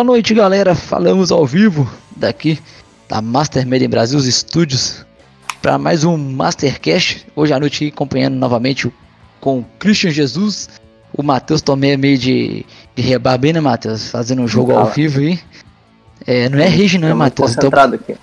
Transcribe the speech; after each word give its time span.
Boa 0.00 0.12
noite, 0.12 0.32
galera. 0.32 0.74
Falamos 0.74 1.30
ao 1.30 1.44
vivo 1.44 1.86
daqui 2.16 2.58
da 3.06 3.20
Master 3.20 3.66
Media 3.66 3.86
Brasil 3.86 4.18
Studios 4.18 5.04
para 5.60 5.76
mais 5.76 6.04
um 6.04 6.16
Mastercast. 6.16 7.26
Hoje 7.36 7.52
à 7.52 7.60
noite 7.60 7.88
acompanhando 7.88 8.34
novamente 8.36 8.90
com 9.42 9.58
o 9.58 9.66
Christian 9.78 10.08
Jesus, 10.08 10.70
o 11.12 11.22
Matheus 11.22 11.60
Tomé 11.60 11.98
meio 11.98 12.16
de, 12.16 12.64
de 12.96 13.02
rebar 13.02 13.38
bem, 13.38 13.52
né, 13.52 13.60
Matheus? 13.60 14.08
Fazendo 14.08 14.40
um 14.40 14.48
jogo 14.48 14.72
ao 14.72 14.86
vivo 14.86 15.20
aí. 15.20 15.38
É, 16.26 16.48
não 16.48 16.58
é 16.58 16.66
rage 16.66 16.96
não, 16.96 17.08
é, 17.08 17.12
Matheus? 17.12 17.52
Então, 17.52 17.68
aqui. 17.68 18.16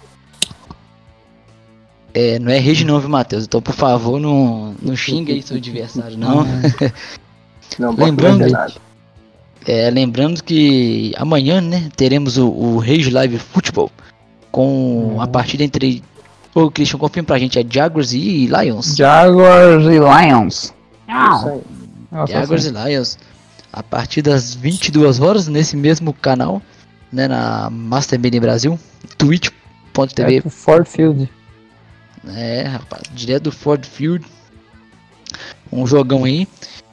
É, 2.12 2.40
não 2.40 2.52
é 2.52 2.58
rage 2.58 2.86
não, 2.86 3.00
viu, 3.00 3.08
Matheus? 3.08 3.44
Então, 3.44 3.62
por 3.62 3.76
favor, 3.76 4.20
não, 4.20 4.76
não 4.82 4.96
xinga 4.96 5.32
aí 5.32 5.44
seu 5.44 5.58
adversário, 5.58 6.18
não. 6.18 6.44
Não, 7.78 7.94
lembrando, 8.04 8.46
é, 9.66 9.90
lembrando 9.90 10.44
que 10.44 11.14
amanhã, 11.18 11.62
né, 11.62 11.90
teremos 11.96 12.38
o, 12.38 12.48
o 12.48 12.78
Rage 12.80 13.10
Live 13.10 13.38
Futebol 13.40 13.92
com 14.52 15.18
a 15.20 15.28
partida 15.28 15.64
entre 15.64 16.04
o 16.56 16.72
Christian 16.72 16.98
confirma 16.98 17.28
pra 17.28 17.38
gente, 17.38 17.60
é 17.60 17.66
Jaguars 17.70 18.14
e 18.14 18.48
Lions. 18.48 18.96
Jaguars 18.96 19.86
e 19.86 20.00
Lions. 20.00 20.74
Jaguars 22.28 22.66
e 22.66 22.72
Lions. 22.72 23.18
A 23.72 23.84
partir 23.84 24.24
das 24.24 24.56
22 24.56 25.20
horas 25.20 25.48
nesse 25.48 25.76
mesmo 25.78 26.14
canal, 26.14 26.62
né, 27.12 27.28
na 27.28 27.70
Master 27.70 28.20
Media 28.20 28.42
Brasil, 28.42 28.80
twitch.tv. 29.18 30.38
É 30.38 30.50
Ford 30.50 30.88
Field. 30.88 31.30
É, 32.30 32.64
rapaz, 32.64 33.04
direto 33.14 33.44
do 33.44 33.52
Ford 33.52 33.86
Field. 33.86 34.26
Um 35.72 35.86
jogão 35.86 36.24
aí. 36.24 36.48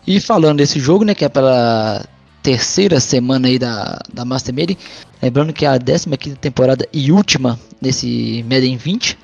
E 0.07 0.21
falando 0.21 0.59
desse 0.59 0.79
jogo, 0.79 1.05
né, 1.05 1.15
que 1.15 1.25
é 1.25 1.29
pela 1.31 2.05
terceira 2.45 3.01
semana 3.01 3.49
aí 3.49 3.59
da, 3.59 3.99
da 4.13 4.23
Master 4.23 4.55
Media, 4.55 4.77
lembrando 5.23 5.51
que 5.51 5.65
é 5.65 5.69
a 5.69 5.79
15 5.79 6.37
temporada 6.37 6.87
e 6.93 7.11
última 7.11 7.59
nesse 7.81 8.45
Madden 8.45 8.77
20. 8.77 9.19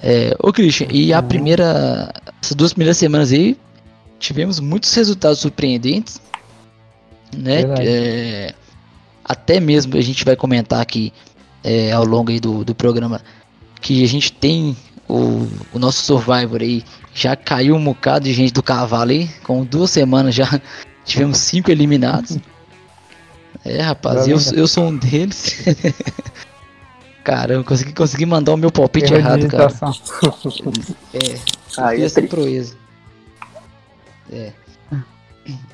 É, 0.00 0.36
ô 0.38 0.52
Christian, 0.52 0.86
e 0.92 1.12
a 1.12 1.18
uhum. 1.18 1.26
primeira, 1.26 2.12
essas 2.40 2.54
duas 2.54 2.72
primeiras 2.72 2.96
semanas 2.96 3.32
aí, 3.32 3.58
tivemos 4.20 4.60
muitos 4.60 4.94
resultados 4.94 5.40
surpreendentes, 5.40 6.20
né? 7.36 7.62
É, 7.80 8.54
até 9.24 9.58
mesmo 9.58 9.96
a 9.96 10.00
gente 10.00 10.24
vai 10.24 10.36
comentar 10.36 10.80
aqui 10.80 11.12
é, 11.64 11.90
ao 11.90 12.04
longo 12.04 12.30
aí 12.30 12.38
do, 12.38 12.64
do 12.64 12.72
programa 12.72 13.20
que 13.80 14.04
a 14.04 14.06
gente 14.06 14.32
tem 14.32 14.76
o, 15.08 15.48
o 15.72 15.78
nosso 15.78 16.04
Survivor 16.04 16.60
aí 16.60 16.84
já 17.12 17.34
caiu 17.34 17.74
um 17.74 17.84
bocado 17.84 18.26
de 18.26 18.32
gente 18.32 18.52
do 18.52 18.62
cavalo 18.62 19.10
aí. 19.10 19.28
Com 19.42 19.64
duas 19.64 19.90
semanas 19.90 20.34
já 20.34 20.60
tivemos 21.08 21.38
cinco 21.38 21.70
eliminados. 21.70 22.38
É, 23.64 23.80
rapaz, 23.82 24.28
eu, 24.28 24.38
eu 24.54 24.68
sou 24.68 24.84
um 24.84 24.96
deles. 24.96 25.64
Caramba, 27.24 27.64
consegui, 27.64 27.92
consegui 27.92 28.24
mandar 28.24 28.54
o 28.54 28.56
meu 28.56 28.70
palpite 28.70 29.12
errado, 29.12 29.46
cara. 29.48 29.68
é, 31.12 31.38
ah, 31.76 31.94
ia 31.94 32.08
ser 32.08 32.28
proeza. 32.28 32.74
É. 34.30 34.52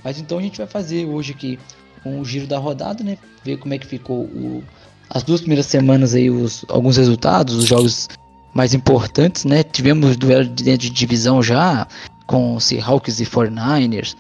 Mas 0.03 0.19
então 0.19 0.39
a 0.39 0.43
gente 0.43 0.59
vai 0.59 0.67
fazer 0.67 1.05
hoje 1.05 1.33
aqui 1.33 1.59
um 2.05 2.25
giro 2.25 2.47
da 2.47 2.59
rodada, 2.59 3.03
né? 3.05 3.19
Ver 3.45 3.59
como 3.59 3.75
é 3.75 3.79
que 3.79 3.87
ficou 3.87 4.23
o, 4.25 4.65
as 5.09 5.23
duas 5.23 5.41
primeiras 5.41 5.67
semanas 5.67 6.15
aí, 6.15 6.31
os, 6.31 6.65
alguns 6.69 6.97
resultados, 6.97 7.55
os 7.55 7.65
jogos 7.65 8.09
mais 8.53 8.75
importantes, 8.75 9.45
né? 9.45 9.63
Tivemos 9.63 10.17
duelo 10.17 10.45
de 10.45 10.65
dentro 10.65 10.89
de 10.89 10.91
divisão 10.91 11.43
já 11.43 11.87
com 12.27 12.59
Seahawks 12.59 13.21
e 13.21 13.27
49ers. 13.27 14.17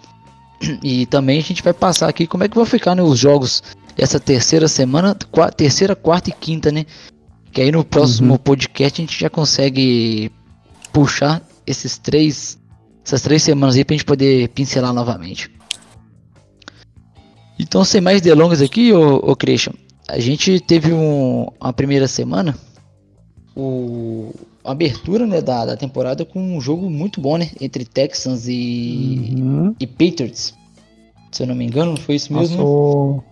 E 0.82 1.06
também 1.06 1.38
a 1.38 1.42
gente 1.42 1.62
vai 1.62 1.72
passar 1.72 2.08
aqui 2.08 2.26
como 2.26 2.44
é 2.44 2.48
que 2.48 2.54
vão 2.54 2.64
ficar 2.64 2.94
né, 2.94 3.02
os 3.02 3.18
jogos 3.18 3.62
dessa 3.96 4.18
terceira 4.18 4.68
semana, 4.68 5.16
quarta, 5.30 5.56
terceira, 5.56 5.94
quarta 5.94 6.30
e 6.30 6.32
quinta, 6.32 6.72
né? 6.72 6.84
Que 7.52 7.62
aí 7.62 7.70
no 7.70 7.84
próximo 7.84 8.32
uhum. 8.32 8.38
podcast 8.38 9.00
a 9.00 9.04
gente 9.04 9.18
já 9.18 9.30
consegue 9.30 10.30
puxar 10.92 11.42
esses 11.66 11.98
três, 11.98 12.58
essas 13.04 13.22
três 13.22 13.42
semanas 13.42 13.76
aí 13.76 13.84
pra 13.84 13.94
gente 13.94 14.04
poder 14.04 14.48
pincelar 14.48 14.92
novamente. 14.92 15.50
Então, 17.58 17.84
sem 17.84 18.00
mais 18.00 18.20
delongas 18.20 18.60
aqui, 18.60 18.92
ô, 18.92 19.16
ô 19.16 19.36
Christian, 19.36 19.74
a 20.08 20.18
gente 20.18 20.58
teve 20.60 20.92
um, 20.92 21.46
uma 21.60 21.72
primeira 21.72 22.08
semana 22.08 22.56
o, 23.56 24.32
a 24.64 24.72
abertura 24.72 25.26
né, 25.26 25.40
da, 25.40 25.64
da 25.64 25.76
temporada 25.76 26.24
com 26.24 26.40
um 26.56 26.60
jogo 26.60 26.90
muito 26.90 27.20
bom, 27.20 27.36
né? 27.36 27.50
Entre 27.60 27.84
Texans 27.84 28.46
e, 28.48 29.34
uhum. 29.36 29.74
e 29.78 29.86
Patriots. 29.86 30.54
Se 31.30 31.42
eu 31.42 31.46
não 31.46 31.54
me 31.54 31.64
engano, 31.64 31.96
foi 31.96 32.16
isso 32.16 32.32
mesmo? 32.32 32.56
Nosso... 32.56 33.24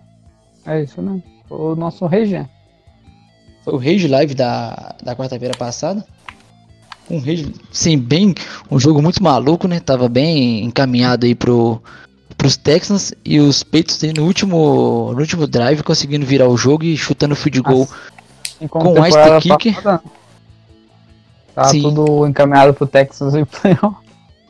É 0.67 0.83
isso 0.83 1.01
mesmo. 1.03 1.23
Foi 1.49 1.59
o 1.59 1.77
nosso 1.77 2.07
Rage. 2.07 2.47
Foi 3.65 3.75
o 3.75 3.79
Rage 3.79 4.09
Live 4.09 4.35
da, 4.35 4.95
da 5.03 5.15
quarta-feira 5.15 5.57
passada. 5.57 6.05
Um 7.11 7.19
Rage, 7.19 7.53
sim, 7.71 7.99
bem. 7.99 8.35
Um 8.71 8.79
jogo 8.79 9.03
muito 9.03 9.23
maluco, 9.23 9.67
né? 9.69 9.81
Tava 9.81 10.09
bem 10.09 10.65
encaminhado 10.65 11.27
aí 11.27 11.35
pro, 11.35 11.83
pros 12.37 12.57
Texans 12.57 13.13
e 13.25 13.39
os 13.39 13.63
Patriots 13.63 14.01
no 14.17 14.25
último, 14.25 15.13
no 15.13 15.21
último 15.21 15.47
drive 15.47 15.83
conseguindo 15.83 16.27
virar 16.27 16.49
o 16.49 16.57
jogo 16.57 16.85
e 16.85 16.97
chutando 16.97 17.37
field 17.37 17.61
goal 17.61 17.89
com 18.69 18.93
o 18.93 19.07
Ice 19.07 19.19
Kick. 19.41 19.75
tá 21.55 21.65
Sim. 21.65 21.83
tudo 21.83 22.27
encaminhado 22.27 22.75
pro 22.75 22.87
Texas 22.87 23.35
e 23.35 23.45
playoff. 23.45 23.97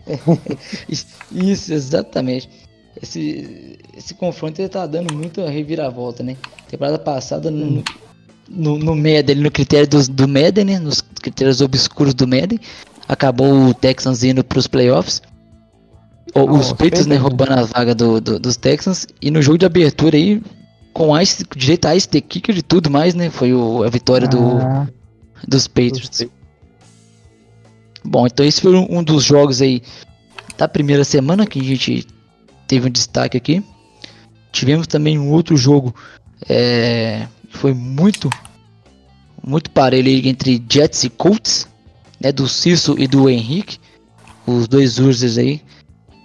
Isso, 1.31 1.73
exatamente. 1.73 2.49
Esse, 3.01 3.79
esse 3.97 4.15
confronto 4.15 4.61
ele 4.61 4.69
tá 4.69 4.87
dando 4.87 5.15
muita 5.15 5.49
reviravolta, 5.49 6.23
né? 6.23 6.37
Temporada 6.69 6.99
passada 6.99 7.51
no, 7.51 7.83
no, 8.49 8.79
no 8.79 8.95
Madden, 8.95 9.37
no 9.37 9.51
critério 9.51 9.89
do, 9.89 10.07
do 10.09 10.29
Madden, 10.29 10.65
né? 10.65 10.79
Nos 10.79 11.01
critérios 11.01 11.61
obscuros 11.61 12.15
do 12.15 12.27
Madden, 12.27 12.61
acabou 13.09 13.69
o 13.69 13.75
Texans 13.75 14.23
indo 14.23 14.45
pros 14.45 14.67
playoffs. 14.67 15.23
Oh, 16.35 16.51
os 16.51 16.71
Patriots, 16.71 17.07
né, 17.07 17.17
roubando 17.17 17.53
a 17.53 17.63
vaga 17.65 17.95
do, 17.95 18.21
do, 18.21 18.39
dos 18.39 18.57
Texans. 18.57 19.07
E 19.21 19.31
no 19.31 19.43
jogo 19.43 19.59
de 19.59 19.67
abertura 19.67 20.17
aí, 20.17 20.43
com 20.93 21.19
ice, 21.19 21.45
direito 21.57 21.87
a 21.87 21.93
the 21.99 22.21
kicker 22.21 22.57
e 22.57 22.63
tudo 22.63 22.91
mais, 22.91 23.15
né? 23.15 23.31
Foi 23.31 23.53
o, 23.53 23.83
a 23.83 23.89
vitória 23.89 24.27
ah, 24.27 24.31
do, 24.31 24.93
dos 25.49 25.67
Patriots. 25.67 26.27
Bom, 28.05 28.27
então 28.27 28.45
esse 28.45 28.61
foi 28.61 28.75
um, 28.75 29.03
dos 29.03 29.25
jogos 29.25 29.63
aí 29.63 29.83
da 30.59 30.69
primeira 30.69 31.05
semana 31.05 31.47
que 31.47 31.61
a 31.61 31.65
gente 31.65 32.07
teve 32.67 32.89
um 32.89 32.91
destaque 32.91 33.37
aqui. 33.37 33.63
Tivemos 34.51 34.87
também 34.87 35.19
um 35.19 35.31
outro 35.31 35.57
jogo 35.57 35.95
é, 36.49 37.27
foi 37.51 37.73
muito 37.73 38.29
muito 39.45 39.71
parelho 39.71 40.09
entre 40.29 40.63
Jets 40.71 41.05
e 41.05 41.11
Colts, 41.11 41.67
né, 42.21 42.31
do 42.31 42.49
Cício 42.49 42.97
e 42.99 43.09
do 43.09 43.29
Henrique, 43.29 43.79
os 44.47 44.69
dois 44.69 44.99
Urzers 44.99 45.37
aí. 45.37 45.61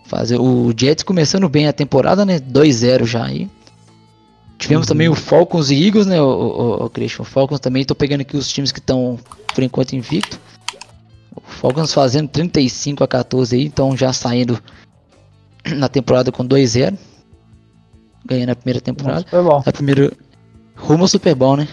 Fazer 0.06 0.40
o 0.40 0.72
Jets 0.78 1.04
começando 1.04 1.50
bem 1.50 1.68
a 1.68 1.74
temporada, 1.74 2.26
né? 2.26 2.40
2-0 2.40 3.06
já 3.06 3.26
aí. 3.26 3.50
Tivemos 4.58 4.88
uhum. 4.88 4.94
também 4.94 5.10
o 5.10 5.16
Falcons 5.16 5.70
e 5.70 5.86
Eagles, 5.86 6.08
né, 6.08 6.22
o, 6.22 6.26
o, 6.26 6.86
o 6.86 6.90
Christian? 6.90 7.22
O 7.22 7.26
Falcons 7.26 7.60
também, 7.60 7.86
tô 7.86 7.94
pegando 7.94 8.22
aqui 8.22 8.36
os 8.36 8.50
times 8.50 8.72
que 8.72 8.80
estão, 8.80 9.20
por 9.54 9.64
enquanto, 9.64 9.94
invicto. 9.94 10.40
O 11.36 11.42
Falcons 11.42 11.94
fazendo 11.94 12.28
35 12.28 13.04
a 13.04 13.08
14 13.08 13.56
aí, 13.56 13.66
então 13.66 13.96
já 13.96 14.12
saindo 14.12 14.62
na 15.76 15.88
temporada 15.88 16.32
com 16.32 16.46
2-0. 16.46 16.98
Ganhando 18.26 18.50
a 18.50 18.56
primeira 18.56 18.82
temporada. 18.82 19.26
A 19.66 19.72
primeira 19.72 20.12
rumo 20.76 21.04
ao 21.04 21.08
Super 21.08 21.36
Bowl, 21.36 21.56
né? 21.56 21.68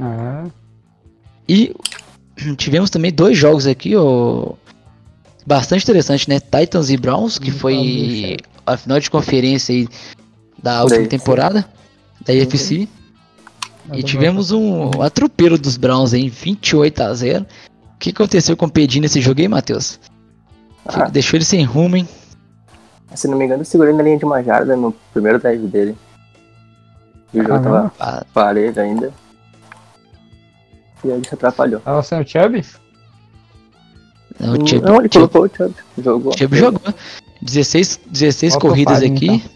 Ah. 0.00 0.46
E 1.48 1.74
tivemos 2.56 2.88
também 2.88 3.12
dois 3.12 3.36
jogos 3.36 3.66
aqui, 3.66 3.96
ó, 3.96 4.52
bastante 5.44 5.82
interessante, 5.82 6.28
né? 6.28 6.38
Titans 6.38 6.88
e 6.88 6.96
Browns, 6.96 7.36
que 7.36 7.50
foi 7.50 8.36
a 8.64 8.76
final 8.76 9.00
de 9.00 9.10
conferência 9.10 9.74
aí 9.74 9.88
da 10.62 10.84
última 10.84 11.08
temporada 11.08 11.68
da 12.24 12.32
IFC. 12.32 12.88
E 13.92 14.02
tivemos 14.02 14.52
um 14.52 15.02
atropelo 15.02 15.58
dos 15.58 15.76
Browns 15.76 16.12
em 16.12 16.28
28 16.28 17.02
a 17.02 17.14
0. 17.14 17.44
O 17.44 17.98
que 17.98 18.10
aconteceu 18.10 18.56
com 18.56 18.66
o 18.66 18.70
Pedinho 18.70 19.02
nesse 19.02 19.20
jogo 19.20 19.40
aí, 19.40 19.48
Matheus? 19.48 19.98
Ah. 20.86 21.08
Deixou 21.08 21.36
ele 21.36 21.44
sem 21.44 21.64
rumo, 21.64 21.96
hein? 21.96 22.08
Se 23.14 23.26
não 23.26 23.36
me 23.36 23.44
engano, 23.44 23.64
segurando 23.64 24.00
a 24.00 24.02
linha 24.02 24.18
de 24.18 24.24
uma 24.24 24.42
jarda 24.42 24.76
no 24.76 24.92
primeiro 25.12 25.38
drive 25.38 25.66
dele. 25.66 25.96
E 27.34 27.40
o 27.40 27.42
jogo 27.42 27.62
tava 27.62 27.92
ah. 27.98 28.24
parelho 28.32 28.80
ainda. 28.80 29.12
E 31.04 31.08
aí 31.08 31.16
ele 31.16 31.26
se 31.26 31.34
atrapalhou. 31.34 31.80
Tava 31.80 32.02
sem 32.02 32.20
o 32.20 32.26
Chubb? 32.26 32.64
Não, 34.38 34.54
o 34.54 34.68
Chubb, 34.68 34.86
não 34.86 34.96
ele 35.00 35.08
colocou 35.08 35.44
o 35.44 35.48
Chubb. 35.48 35.74
Jogou. 35.98 36.38
Chubb 36.38 36.56
jogou. 36.56 36.94
16, 37.42 38.00
16 38.06 38.56
corridas 38.56 39.02
aqui. 39.02 39.26
Então. 39.26 39.50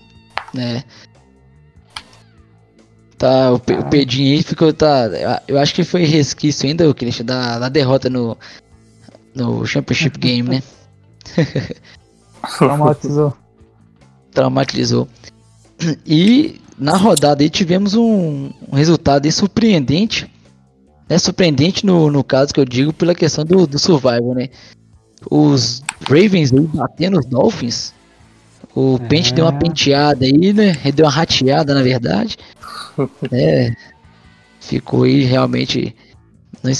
Né? 0.54 0.84
Tá, 3.18 3.52
o, 3.52 3.56
o 3.56 3.90
Pedinho 3.90 4.36
aí 4.36 4.42
ficou. 4.42 4.72
Tá, 4.72 5.08
eu 5.46 5.58
acho 5.58 5.74
que 5.74 5.84
foi 5.84 6.04
resquício 6.04 6.68
ainda, 6.68 6.88
o 6.88 6.94
Christian, 6.94 7.24
da, 7.24 7.58
da 7.58 7.68
derrota 7.68 8.10
no, 8.10 8.36
no 9.34 9.64
Championship 9.66 10.18
Game, 10.18 10.48
né? 10.48 10.62
Traumatizou. 12.58 13.34
Traumatizou. 14.32 15.08
E 16.06 16.60
na 16.78 16.96
rodada 16.96 17.42
aí 17.42 17.50
tivemos 17.50 17.94
um, 17.94 18.50
um 18.70 18.76
resultado 18.76 19.30
surpreendente. 19.32 20.30
Né? 21.08 21.18
Surpreendente 21.18 21.86
no, 21.86 22.10
no 22.10 22.24
caso 22.24 22.52
que 22.52 22.60
eu 22.60 22.64
digo 22.64 22.92
pela 22.92 23.14
questão 23.14 23.44
do, 23.44 23.66
do 23.66 23.78
survival, 23.78 24.34
né? 24.34 24.48
Os 25.30 25.82
Ravens 26.06 26.52
aí 26.52 26.66
batendo 26.66 27.18
os 27.18 27.26
Dolphins. 27.26 27.94
O 28.74 28.96
é. 28.96 29.06
Pente 29.06 29.32
deu 29.32 29.44
uma 29.44 29.52
penteada 29.52 30.24
aí, 30.24 30.52
né? 30.52 30.78
Ele 30.84 30.92
deu 30.92 31.06
uma 31.06 31.12
rateada, 31.12 31.74
na 31.74 31.82
verdade. 31.82 32.36
é, 33.32 33.72
ficou 34.60 35.04
aí 35.04 35.22
realmente. 35.22 35.94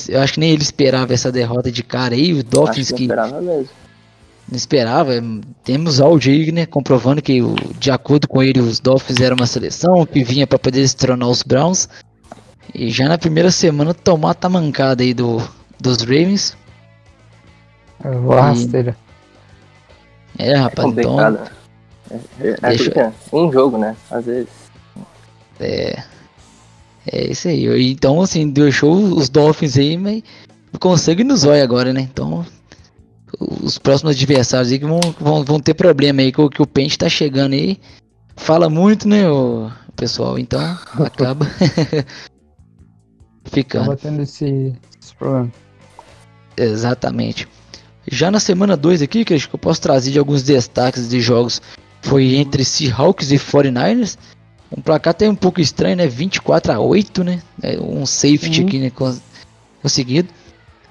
Eu 0.08 0.20
acho 0.20 0.34
que 0.34 0.40
nem 0.40 0.50
ele 0.50 0.62
esperava 0.62 1.12
essa 1.12 1.30
derrota 1.30 1.70
de 1.70 1.82
cara 1.82 2.14
aí. 2.14 2.32
Os 2.32 2.42
Dolphins 2.42 2.90
que. 2.90 3.02
Esperava 3.02 3.40
mesmo 3.40 3.68
não 4.48 4.56
esperava. 4.56 5.12
Temos 5.62 6.00
áudio 6.00 6.32
aí, 6.32 6.52
né? 6.52 6.66
Comprovando 6.66 7.22
que, 7.22 7.40
de 7.78 7.90
acordo 7.90 8.28
com 8.28 8.42
ele, 8.42 8.60
os 8.60 8.78
Dolphins 8.78 9.20
eram 9.20 9.36
uma 9.36 9.46
seleção 9.46 10.04
que 10.06 10.22
vinha 10.22 10.46
para 10.46 10.58
poder 10.58 10.82
estronar 10.82 11.28
os 11.28 11.42
Browns. 11.42 11.88
E 12.74 12.90
já 12.90 13.08
na 13.08 13.18
primeira 13.18 13.50
semana 13.50 13.94
tomar 13.94 14.32
a 14.32 14.34
tamancada 14.34 15.02
aí 15.02 15.14
do, 15.14 15.42
dos 15.80 16.02
Ravens. 16.02 16.56
Rasteira. 18.28 18.96
É, 20.38 20.50
é, 20.50 20.56
rapaz, 20.56 20.88
é 20.88 21.00
então. 21.00 21.38
É, 22.10 22.16
é, 22.40 22.56
é 22.62 22.68
deixa... 22.76 23.12
um 23.32 23.52
jogo, 23.52 23.78
né? 23.78 23.96
Às 24.10 24.24
vezes. 24.24 24.48
É. 25.60 26.02
É 27.06 27.30
isso 27.30 27.48
aí. 27.48 27.90
Então, 27.90 28.20
assim, 28.22 28.48
deixou 28.48 28.94
os 28.94 29.28
Dolphins 29.28 29.76
aí, 29.76 29.96
mas 29.96 30.22
consegue 30.80 31.22
nos 31.22 31.44
olhos 31.44 31.62
agora, 31.62 31.92
né? 31.92 32.00
Então, 32.00 32.44
os 33.40 33.78
próximos 33.78 34.16
adversários 34.16 34.72
aí 34.72 34.78
que 34.78 34.86
vão, 34.86 35.00
vão, 35.20 35.44
vão 35.44 35.60
ter 35.60 35.74
problema 35.74 36.22
aí, 36.22 36.32
que, 36.32 36.48
que 36.48 36.62
o 36.62 36.66
Pente 36.66 36.98
tá 36.98 37.08
chegando 37.08 37.52
aí. 37.52 37.78
Fala 38.36 38.68
muito, 38.68 39.06
né, 39.06 39.28
o 39.28 39.70
pessoal? 39.96 40.38
Então 40.38 40.60
acaba 41.04 41.46
ficando. 43.44 43.82
Acaba 43.82 43.96
tendo 43.96 44.22
esse, 44.22 44.74
esse 45.00 45.14
problema. 45.14 45.52
Exatamente. 46.56 47.48
Já 48.10 48.30
na 48.30 48.40
semana 48.40 48.76
2 48.76 49.02
aqui, 49.02 49.24
que 49.24 49.34
eu 49.34 49.58
posso 49.58 49.80
trazer 49.80 50.10
de 50.10 50.18
alguns 50.18 50.42
destaques 50.42 51.08
de 51.08 51.20
jogos, 51.20 51.60
foi 52.04 52.34
entre 52.36 52.64
Seahawks 52.64 53.32
e 53.32 53.36
49ers. 53.36 54.18
Um 54.76 54.82
placar 54.82 55.12
até 55.12 55.28
um 55.28 55.34
pouco 55.34 55.60
estranho, 55.60 55.96
né? 55.96 56.06
24 56.06 56.72
a 56.72 56.78
8, 56.78 57.24
né? 57.24 57.42
É 57.62 57.80
um 57.80 58.04
safety 58.04 58.60
uhum. 58.60 58.66
aqui, 58.66 58.78
né? 58.78 58.92
Conseguido. 59.82 60.28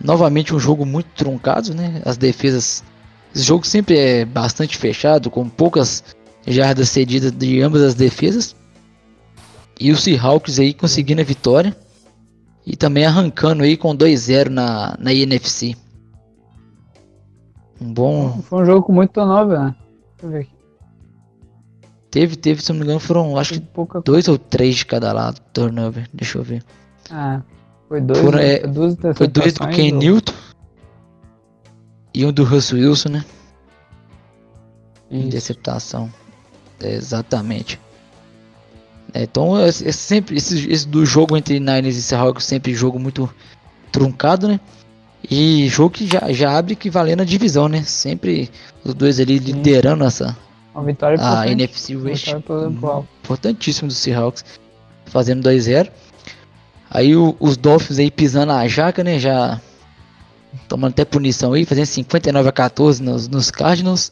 Novamente 0.01 0.55
um 0.55 0.59
jogo 0.59 0.85
muito 0.85 1.07
truncado, 1.15 1.73
né? 1.73 2.01
As 2.03 2.17
defesas. 2.17 2.83
Esse 3.33 3.43
jogo 3.43 3.65
sempre 3.65 3.97
é 3.97 4.25
bastante 4.25 4.77
fechado, 4.77 5.29
com 5.29 5.47
poucas 5.47 6.03
jardas 6.47 6.89
cedidas 6.89 7.31
de 7.31 7.61
ambas 7.61 7.83
as 7.83 7.93
defesas. 7.93 8.55
E 9.79 9.91
o 9.91 9.97
Seahawks 9.97 10.59
aí 10.59 10.73
conseguindo 10.73 11.21
a 11.21 11.25
vitória. 11.25 11.75
E 12.65 12.75
também 12.75 13.05
arrancando 13.05 13.63
aí 13.63 13.77
com 13.77 13.95
2-0 13.95 14.49
na, 14.49 14.95
na 14.97 15.13
NFC. 15.13 15.75
Um 17.79 17.93
bom. 17.93 18.41
Foi 18.43 18.63
um 18.63 18.65
jogo 18.65 18.83
com 18.83 18.93
muito 18.93 19.11
turnover, 19.11 19.59
né? 19.59 19.75
Deixa 20.15 20.25
eu 20.25 20.29
ver 20.31 20.39
aqui. 20.39 20.52
Teve, 22.13 22.35
teve, 22.35 22.61
se 22.61 22.71
não 22.71 22.77
me 22.77 22.85
engano, 22.85 22.99
foram 22.99 23.39
acho 23.39 23.55
que 23.55 23.67
dois 24.05 24.27
ou 24.27 24.37
três 24.37 24.75
de 24.75 24.85
cada 24.85 25.11
lado 25.11 25.41
turnover. 25.51 26.07
Deixa 26.13 26.37
eu 26.37 26.43
ver. 26.43 26.63
Ah. 27.09 27.41
Foi 27.89 27.99
dois, 27.99 28.19
Foram, 28.19 28.37
é, 28.37 28.59
duas 28.59 28.95
foi 29.15 29.27
dois 29.27 29.53
do 29.53 29.67
Ken 29.69 29.91
Newton 29.93 30.31
e 32.13 32.23
um 32.23 32.31
do 32.31 32.43
Russell 32.43 32.77
Wilson, 32.77 33.09
né? 33.09 33.25
Isso. 35.09 35.25
Interceptação. 35.25 36.13
É, 36.79 36.93
exatamente. 36.93 37.81
É, 39.11 39.23
então, 39.23 39.57
é, 39.57 39.69
é, 39.69 39.71
sempre 39.71 40.37
esse, 40.37 40.69
esse, 40.69 40.87
do 40.87 41.03
jogo 41.07 41.35
entre 41.35 41.59
Niners 41.59 41.95
e 41.95 42.01
Seahawks 42.03 42.45
sempre 42.45 42.75
jogo 42.75 42.99
muito 42.99 43.27
truncado, 43.91 44.47
né? 44.47 44.59
E 45.27 45.67
jogo 45.67 45.89
que 45.89 46.05
já, 46.05 46.31
já 46.31 46.55
abre 46.55 46.75
que 46.75 46.91
valendo 46.91 47.21
a 47.21 47.25
divisão, 47.25 47.67
né? 47.67 47.81
Sempre 47.81 48.51
os 48.85 48.93
dois 48.93 49.19
ali 49.19 49.39
Sim. 49.39 49.45
liderando 49.45 50.03
essa 50.03 50.37
Uma 50.73 50.83
vitória 50.83 51.17
a 51.21 51.47
NFC 51.47 51.95
West. 51.95 52.27
Importantíssimo 53.23 53.87
do 53.87 53.93
Seahawks, 53.93 54.43
fazendo 55.05 55.47
2-0. 55.47 55.89
Aí 56.89 57.15
o, 57.15 57.35
os 57.39 57.57
Dolphins 57.57 57.99
aí 57.99 58.11
pisando 58.11 58.51
a 58.51 58.67
jaca, 58.67 59.03
né? 59.03 59.19
Já 59.19 59.59
tomando 60.67 60.91
até 60.91 61.05
punição 61.05 61.53
aí, 61.53 61.65
fazendo 61.65 61.85
59 61.85 62.49
a 62.49 62.51
14 62.51 63.01
nos, 63.01 63.27
nos 63.27 63.49
Cardinals. 63.49 64.11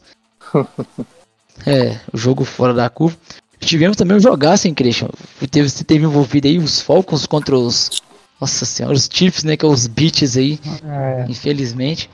é, 1.66 1.98
o 2.12 2.18
jogo 2.18 2.44
fora 2.44 2.74
da 2.74 2.88
curva. 2.88 3.16
Tivemos 3.60 3.96
também 3.96 4.16
um 4.16 4.20
jogaço, 4.20 4.66
hein, 4.66 4.74
Christian? 4.74 5.08
Teve, 5.50 5.68
você 5.68 5.84
teve 5.84 6.04
envolvido 6.04 6.48
aí 6.48 6.58
os 6.58 6.80
Falcons 6.80 7.26
contra 7.26 7.56
os. 7.56 8.02
Nossa 8.40 8.64
senhora, 8.64 8.94
os 8.94 9.08
Chiefs, 9.10 9.44
né? 9.44 9.56
Que 9.56 9.64
é 9.64 9.68
os 9.68 9.86
Beats 9.86 10.36
aí. 10.36 10.58
É. 10.84 11.26
Infelizmente. 11.28 12.10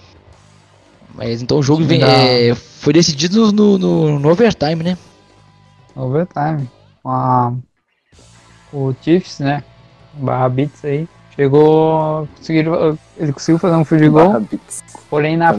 Mas 1.18 1.42
então 1.42 1.58
o 1.58 1.62
jogo 1.62 1.84
vem, 1.84 2.00
é, 2.02 2.54
foi 2.54 2.92
decidido 2.92 3.52
no, 3.52 3.76
no, 3.76 4.18
no, 4.20 4.28
overtime, 4.30 4.84
né? 4.84 4.96
Overtime. 5.96 6.70
Ah, 7.04 7.52
o 8.72 8.94
Chiefs, 9.02 9.40
né? 9.40 9.64
barra 10.14 10.48
bits 10.48 10.84
aí. 10.84 11.08
Chegou. 11.34 12.28
Conseguiram, 12.36 12.98
ele 13.16 13.32
conseguiu 13.32 13.58
fazer 13.58 13.74
um 13.74 13.84
field 13.84 14.08
goal. 14.10 14.42
Porém 15.10 15.36
na, 15.36 15.50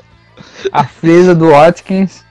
a 0.72 0.84
fresa 0.84 1.34
do 1.34 1.50
Watkins 1.50 2.24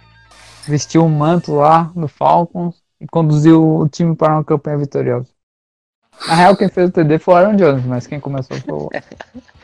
vestiu 0.67 1.05
o 1.05 1.09
manto 1.09 1.53
lá 1.53 1.91
do 1.95 2.07
Falcons 2.07 2.75
e 2.99 3.05
conduziu 3.05 3.81
o 3.81 3.87
time 3.87 4.15
para 4.15 4.33
uma 4.33 4.43
campanha 4.43 4.79
vitoriosa. 4.79 5.27
Na 6.27 6.33
real, 6.33 6.57
quem 6.57 6.69
fez 6.69 6.89
o 6.89 6.91
TD 6.91 7.19
foi 7.19 7.35
o 7.35 7.37
Aaron 7.37 7.55
Jones, 7.55 7.85
mas 7.85 8.07
quem 8.07 8.19
começou 8.19 8.57
foi 8.57 8.73
o. 8.73 8.89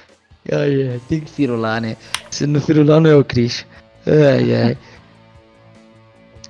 ai, 0.51 0.90
ai, 0.90 1.01
tem 1.07 1.19
que 1.19 1.31
firular, 1.31 1.81
né? 1.81 1.98
Se 2.30 2.45
não 2.45 2.62
firular, 2.62 3.00
não 3.00 3.10
é 3.10 3.16
o 3.16 3.24
Chris. 3.24 3.66
Ai, 4.06 4.54
ai. 4.54 4.78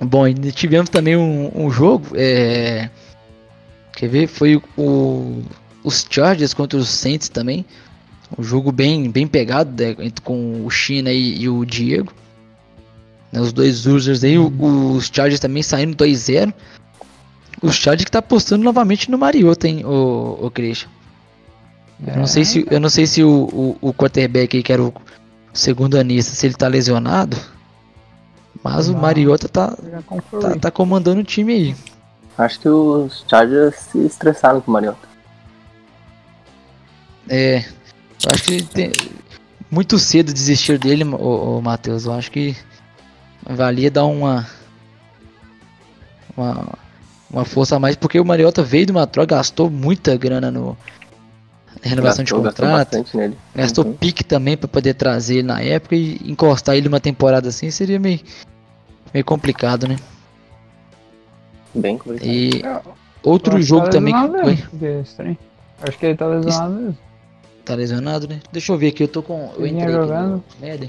Bom, 0.00 0.24
tivemos 0.54 0.90
também 0.90 1.16
um, 1.16 1.50
um 1.54 1.70
jogo. 1.70 2.08
É 2.14 2.90
Quer 3.96 4.08
ver? 4.08 4.26
Foi 4.26 4.60
o, 4.76 5.42
os 5.82 6.06
Chargers 6.08 6.52
contra 6.52 6.78
os 6.78 6.88
Saints 6.88 7.28
também. 7.28 7.64
Um 8.36 8.42
jogo 8.42 8.72
bem, 8.72 9.10
bem 9.10 9.26
pegado 9.26 9.70
né, 9.82 9.94
com 10.22 10.64
o 10.64 10.70
China 10.70 11.12
e, 11.12 11.42
e 11.42 11.48
o 11.48 11.64
Diego. 11.64 12.12
Né, 13.30 13.40
os 13.40 13.52
dois 13.52 13.86
users 13.86 14.24
aí. 14.24 14.36
Uhum. 14.36 14.96
Os 14.96 15.10
Chargers 15.12 15.40
também 15.40 15.62
saindo 15.62 15.96
2-0. 15.96 16.52
Os 17.62 17.76
Chargers 17.76 18.04
que 18.04 18.10
tá 18.10 18.18
apostando 18.18 18.64
novamente 18.64 19.10
no 19.10 19.16
Mariota, 19.16 19.68
hein, 19.68 19.84
o, 19.84 20.38
o 20.40 20.50
Christian. 20.50 20.88
Eu 22.06 22.16
não 22.16 22.26
sei 22.26 22.44
se, 22.44 22.66
eu 22.70 22.80
não 22.80 22.88
sei 22.88 23.06
se 23.06 23.22
o, 23.22 23.30
o, 23.30 23.88
o 23.88 23.94
quarterback 23.94 24.56
aí, 24.56 24.62
que 24.62 24.72
era 24.72 24.82
o 24.82 24.92
segundo 25.52 25.96
anista, 25.96 26.34
se 26.34 26.46
ele 26.46 26.54
tá 26.54 26.66
lesionado. 26.66 27.36
Mas 28.62 28.88
não, 28.88 28.96
o 28.96 29.00
Mariota 29.00 29.48
tá, 29.48 29.76
tá, 30.40 30.58
tá 30.60 30.70
comandando 30.70 31.20
o 31.20 31.24
time 31.24 31.52
aí. 31.52 31.76
Acho 32.36 32.60
que 32.60 32.68
os 32.68 33.24
Chargers 33.28 33.76
se 33.76 33.98
estressaram 33.98 34.60
com 34.60 34.70
o 34.70 34.74
Mariota. 34.74 35.08
É. 37.28 37.58
Eu 37.58 38.32
acho 38.32 38.42
que 38.44 38.62
tem, 38.62 38.90
muito 39.70 39.98
cedo 39.98 40.32
desistir 40.32 40.78
dele, 40.78 41.04
o, 41.04 41.58
o 41.58 41.62
Matheus. 41.62 42.06
Eu 42.06 42.12
acho 42.12 42.30
que 42.30 42.56
valia 43.44 43.90
dar 43.90 44.04
uma, 44.04 44.46
uma. 46.36 46.84
Uma 47.30 47.44
força 47.44 47.74
a 47.74 47.80
mais, 47.80 47.96
porque 47.96 48.20
o 48.20 48.24
Mariota 48.24 48.62
veio 48.62 48.86
de 48.86 48.92
uma 48.92 49.08
troca, 49.08 49.34
gastou 49.34 49.68
muita 49.68 50.16
grana 50.16 50.52
no. 50.52 50.76
Renovação 51.84 52.24
gastou, 52.24 52.40
de 52.40 52.46
contrato. 52.46 52.98
Gastou, 52.98 53.20
nele. 53.20 53.36
gastou 53.54 53.84
uhum. 53.84 53.92
pique 53.92 54.24
também 54.24 54.56
para 54.56 54.68
poder 54.68 54.94
trazer 54.94 55.36
ele 55.36 55.48
na 55.48 55.60
época 55.60 55.94
e 55.94 56.18
encostar 56.24 56.76
ele 56.76 56.88
uma 56.88 57.00
temporada 57.00 57.48
assim 57.48 57.70
seria 57.70 58.00
meio, 58.00 58.20
meio 59.12 59.24
complicado, 59.24 59.86
né? 59.86 59.96
Bem 61.74 61.98
complicado. 61.98 62.26
E 62.26 62.62
outro 63.22 63.60
jogo 63.60 63.86
tá 63.86 63.92
também 63.92 64.14
que 64.14 64.28
foi. 64.28 65.36
Acho 65.82 65.98
que 65.98 66.06
ele 66.06 66.16
tá 66.16 66.26
lesionado 66.26 66.74
mesmo. 66.74 66.98
Tá 67.64 67.74
lesionado, 67.74 68.28
né? 68.28 68.40
Deixa 68.50 68.72
eu 68.72 68.78
ver 68.78 68.88
aqui, 68.88 69.02
eu 69.02 69.08
tô 69.08 69.22
com. 69.22 69.52
Eu 69.58 69.66
entrei 69.66 69.92
jogando. 69.92 70.42
Merda. 70.60 70.88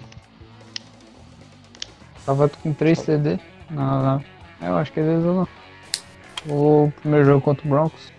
Tava 2.26 2.50
com 2.50 2.74
3 2.74 3.00
CD. 3.00 3.40
Não, 3.70 4.02
não. 4.02 4.24
Eu 4.62 4.78
acho 4.78 4.92
que 4.92 5.00
ele 5.00 5.16
lesionou. 5.16 5.48
O 6.48 6.92
primeiro 7.02 7.26
jogo 7.26 7.42
contra 7.42 7.66
o 7.66 7.70
Broncos. 7.70 8.15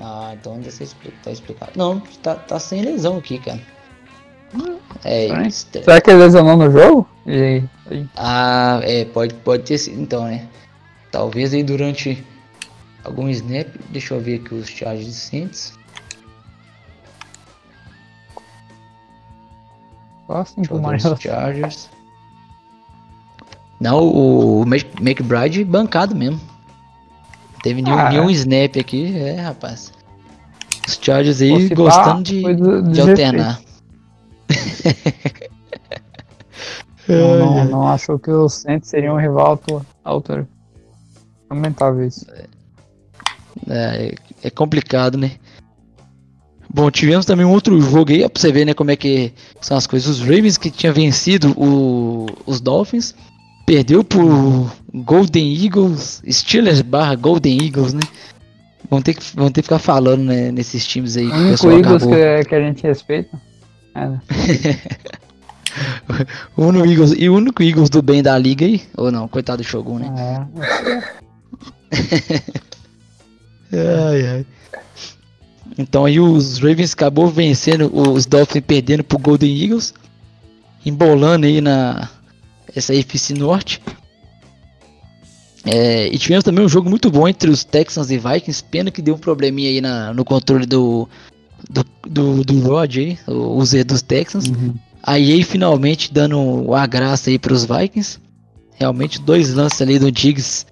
Ah, 0.00 0.34
então 0.34 0.58
deixa 0.60 0.82
eu 0.82 0.86
explicar, 0.86 1.22
tá 1.22 1.30
explicado. 1.30 1.72
Não, 1.76 2.00
tá, 2.22 2.34
tá 2.34 2.58
sem 2.58 2.82
lesão 2.82 3.18
aqui, 3.18 3.38
cara. 3.38 3.60
É 5.04 5.46
isso. 5.46 5.66
Será 5.72 6.00
que 6.00 6.10
ele 6.10 6.20
lesionou 6.20 6.56
no 6.56 6.70
jogo? 6.70 7.08
E 7.26 7.68
aí? 7.90 8.08
Ah, 8.16 8.80
é, 8.82 9.04
pode, 9.04 9.34
pode 9.34 9.64
ter 9.64 9.78
sido 9.78 10.00
então, 10.00 10.24
né? 10.24 10.48
Talvez 11.10 11.52
aí 11.52 11.62
durante 11.62 12.24
algum 13.02 13.28
snap. 13.28 13.68
Deixa 13.90 14.14
eu 14.14 14.20
ver 14.20 14.40
aqui 14.40 14.54
os 14.54 14.68
charges 14.68 15.06
de 15.06 15.12
Saints. 15.12 15.72
Gosto 20.26 20.60
de 20.60 21.22
Chargers. 21.22 21.90
Não, 23.80 24.08
o 24.08 24.64
McBride 24.64 25.64
bancado 25.64 26.14
mesmo. 26.14 26.40
Teve 27.64 27.80
nenhum, 27.80 27.98
ah, 27.98 28.10
nenhum 28.10 28.28
snap 28.28 28.76
aqui, 28.76 29.16
é, 29.16 29.40
rapaz. 29.40 29.90
Os 30.86 30.98
Chargers 31.00 31.40
aí 31.40 31.70
gostando 31.70 32.22
de, 32.22 32.42
de 32.92 33.00
alternar. 33.00 33.58
não, 37.08 37.38
não, 37.38 37.64
não, 37.64 37.88
achou 37.88 38.18
que 38.18 38.30
o 38.30 38.50
Saints 38.50 38.90
seria 38.90 39.10
um 39.10 39.16
rival 39.16 39.58
à 40.04 40.10
altura. 40.10 40.46
Lamentável 41.48 42.06
isso. 42.06 42.26
É, 43.66 44.14
é 44.42 44.50
complicado, 44.50 45.16
né? 45.16 45.30
Bom, 46.68 46.90
tivemos 46.90 47.24
também 47.24 47.46
um 47.46 47.52
outro 47.52 47.80
jogo 47.80 48.12
aí, 48.12 48.28
pra 48.28 48.42
você 48.42 48.52
ver 48.52 48.66
né, 48.66 48.74
como 48.74 48.90
é 48.90 48.96
que 48.96 49.32
são 49.62 49.74
as 49.74 49.86
coisas. 49.86 50.06
Os 50.06 50.20
Ravens 50.20 50.58
que 50.58 50.70
tinha 50.70 50.92
vencido 50.92 51.58
o, 51.58 52.26
os 52.44 52.60
Dolphins, 52.60 53.14
perdeu 53.64 54.04
por 54.04 54.72
Golden 54.92 55.64
Eagles, 55.64 56.22
Steelers 56.28 56.82
barra 56.82 57.14
Golden 57.14 57.64
Eagles, 57.64 57.92
né? 57.92 58.02
Vão 58.90 59.00
ter 59.00 59.14
que, 59.14 59.22
vão 59.34 59.50
ter 59.50 59.62
que 59.62 59.66
ficar 59.66 59.78
falando 59.78 60.24
né, 60.24 60.52
nesses 60.52 60.86
times 60.86 61.16
aí. 61.16 61.26
O 61.26 61.34
único 61.34 61.70
Eagles 61.70 62.04
que, 62.04 62.44
que, 62.48 62.54
a 62.54 62.60
gente 62.60 62.82
respeita. 62.82 63.40
É, 63.94 64.06
o 66.56 66.66
único 66.66 66.86
Eagles, 66.86 67.14
e 67.16 67.28
o 67.28 67.34
único 67.34 67.62
Eagles 67.62 67.90
do 67.90 68.02
bem 68.02 68.22
da 68.22 68.36
liga 68.38 68.66
aí? 68.66 68.82
Ou 68.96 69.10
não? 69.10 69.26
Coitado 69.26 69.62
do 69.62 69.66
Shogun, 69.66 69.98
né? 69.98 70.46
É. 73.72 73.72
ai, 74.08 74.26
ai. 74.26 74.46
Então 75.78 76.04
aí 76.04 76.20
os 76.20 76.58
Ravens 76.58 76.92
acabou 76.92 77.28
vencendo 77.28 77.90
os 77.92 78.26
Dolphins 78.26 78.64
perdendo 78.64 79.02
pro 79.02 79.18
Golden 79.18 79.62
Eagles, 79.62 79.94
embolando 80.84 81.46
aí 81.46 81.60
na 81.60 82.08
essa 82.74 82.94
FC 82.94 83.34
Norte. 83.34 83.80
É, 85.66 86.08
e 86.08 86.18
tivemos 86.18 86.44
também 86.44 86.64
um 86.64 86.68
jogo 86.68 86.90
muito 86.90 87.10
bom 87.10 87.26
entre 87.26 87.50
os 87.50 87.64
Texans 87.64 88.10
e 88.10 88.18
Vikings. 88.18 88.64
Pena 88.64 88.90
que 88.90 89.00
deu 89.00 89.14
um 89.14 89.18
probleminha 89.18 89.70
aí 89.70 89.80
na, 89.80 90.12
no 90.12 90.24
controle 90.24 90.66
do 90.66 91.08
do, 91.68 91.84
do, 92.06 92.44
do 92.44 92.60
Rod 92.60 92.96
aí, 92.96 93.18
o, 93.26 93.56
o 93.56 93.64
Z 93.64 93.84
dos 93.84 94.02
Texans. 94.02 94.48
Uhum. 94.48 94.74
Aí 95.02 95.42
finalmente 95.42 96.12
dando 96.12 96.74
a 96.74 96.86
graça 96.86 97.30
aí 97.30 97.38
para 97.38 97.52
os 97.52 97.64
Vikings. 97.64 98.18
Realmente 98.76 99.20
dois 99.20 99.54
lances 99.54 99.80
ali 99.80 99.98
do 99.98 100.10
Diggs 100.10 100.66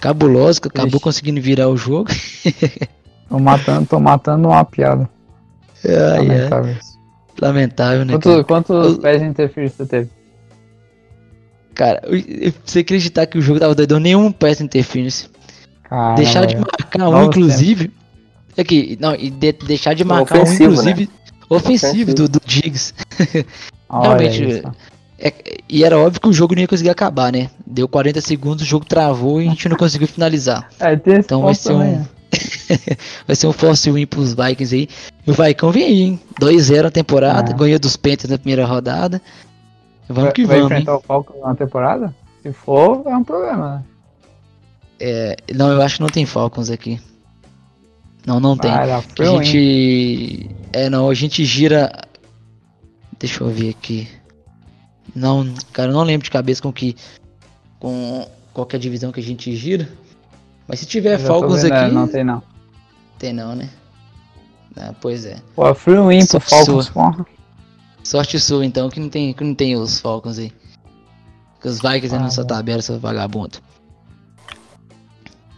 cabuloso, 0.00 0.60
que 0.60 0.68
acabou 0.68 1.00
conseguindo 1.00 1.40
virar 1.40 1.68
o 1.68 1.76
jogo. 1.76 2.10
Tô 3.28 3.40
matando, 3.40 3.86
tô 3.86 3.98
matando 3.98 4.46
uma 4.46 4.64
piada. 4.64 5.10
Ai, 5.84 6.18
Lamentável. 6.18 6.70
É. 6.70 6.78
Lamentável, 7.40 8.04
né? 8.04 8.12
Quanto, 8.12 8.44
quantos 8.44 8.98
pés 8.98 9.20
de 9.20 9.26
interferência 9.26 9.84
você 9.84 9.86
teve? 9.86 10.10
Cara, 11.76 12.00
você 12.64 12.78
acreditar 12.78 13.26
que 13.26 13.36
o 13.36 13.42
jogo 13.42 13.60
tava 13.60 13.74
doido, 13.74 14.00
nenhum 14.00 14.32
pass 14.32 14.62
interference. 14.62 15.28
Caramba, 15.84 16.14
deixar 16.14 16.46
de 16.46 16.56
marcar 16.56 17.08
um, 17.10 17.24
inclusive. 17.24 17.92
É 18.56 18.64
que, 18.64 18.96
não, 18.98 19.14
e 19.14 19.28
de, 19.28 19.52
deixar 19.52 19.92
de 19.92 20.02
marcar 20.02 20.40
ofensivo, 20.40 20.70
um, 20.70 20.72
inclusive. 20.72 21.02
Né? 21.02 21.08
Ofensivo, 21.50 21.86
ofensivo. 21.86 22.14
Do, 22.14 22.28
do 22.30 22.40
Diggs. 22.46 22.94
Realmente. 23.90 24.62
É, 25.18 25.32
e 25.68 25.84
era 25.84 25.98
óbvio 25.98 26.18
que 26.18 26.28
o 26.28 26.32
jogo 26.32 26.54
não 26.54 26.62
ia 26.62 26.68
conseguir 26.68 26.90
acabar, 26.90 27.30
né? 27.30 27.50
Deu 27.66 27.86
40 27.86 28.22
segundos, 28.22 28.64
o 28.64 28.66
jogo 28.66 28.86
travou 28.86 29.40
e 29.42 29.46
a 29.46 29.50
gente 29.50 29.68
não 29.68 29.76
conseguiu 29.76 30.08
finalizar. 30.08 30.68
É, 30.80 30.92
então 30.94 31.42
vai 31.42 31.54
ser 31.54 31.74
um. 31.74 32.04
vai 33.26 33.36
ser 33.36 33.46
um 33.46 33.52
force 33.52 33.90
win 33.90 34.06
pros 34.06 34.32
Vikings 34.32 34.74
aí. 34.74 34.88
E 35.26 35.30
o 35.30 35.34
Vaicão 35.34 35.70
vem 35.70 35.84
aí, 35.84 36.00
hein? 36.00 36.20
2-0 36.40 36.82
na 36.84 36.90
temporada, 36.90 37.52
é. 37.52 37.54
ganhou 37.54 37.78
dos 37.78 37.96
Panthers 37.96 38.30
na 38.30 38.38
primeira 38.38 38.64
rodada. 38.64 39.20
Vamos 40.08 40.32
que 40.32 40.44
vai 40.44 40.56
vamos. 40.56 40.70
Vai 40.70 40.78
enfrentar 40.78 40.92
hein? 40.92 40.98
o 40.98 41.06
Falcons 41.06 41.40
na 41.40 41.54
temporada? 41.54 42.14
Se 42.42 42.52
for, 42.52 43.02
é 43.06 43.16
um 43.16 43.24
problema, 43.24 43.76
né? 43.76 43.84
É, 44.98 45.36
não, 45.54 45.70
eu 45.70 45.82
acho 45.82 45.96
que 45.96 46.02
não 46.02 46.08
tem 46.08 46.24
Falcons 46.24 46.70
aqui. 46.70 47.00
Não, 48.26 48.40
não 48.40 48.56
tem. 48.56 48.70
a 48.70 49.00
gente. 49.42 50.50
É, 50.72 50.88
não, 50.90 51.08
a 51.08 51.14
gente 51.14 51.44
gira. 51.44 51.92
Deixa 53.18 53.42
eu 53.42 53.48
ver 53.48 53.70
aqui. 53.70 54.08
Não, 55.14 55.54
cara, 55.72 55.90
eu 55.90 55.94
não 55.94 56.02
lembro 56.02 56.24
de 56.24 56.30
cabeça 56.30 56.62
com 56.62 56.72
que. 56.72 56.96
Com 57.78 58.26
qualquer 58.52 58.78
divisão 58.78 59.12
que 59.12 59.20
a 59.20 59.22
gente 59.22 59.54
gira. 59.54 59.88
Mas 60.66 60.80
se 60.80 60.86
tiver 60.86 61.18
Falcons 61.18 61.62
aqui. 61.62 61.74
É, 61.74 61.88
não 61.88 62.08
tem 62.08 62.24
não. 62.24 62.42
Tem 63.18 63.32
não, 63.32 63.54
né? 63.54 63.70
Ah, 64.76 64.92
pois 65.00 65.24
é. 65.24 65.36
Pô, 65.54 65.74
free 65.74 65.98
win 65.98 66.26
pro 66.26 66.40
Falcons, 66.40 66.88
porra. 66.90 67.24
Sorte 68.06 68.38
sua 68.38 68.64
então 68.64 68.88
que 68.88 69.00
não 69.00 69.08
tem, 69.08 69.32
que 69.32 69.42
não 69.42 69.52
tem 69.52 69.74
os 69.74 69.98
Falcons 69.98 70.38
aí. 70.38 70.52
Que 71.60 71.66
os 71.66 71.80
Vikings 71.80 72.14
ah, 72.14 72.20
nessa 72.20 72.44
tabela, 72.44 72.80
seu 72.80 73.00
vagabundo. 73.00 73.58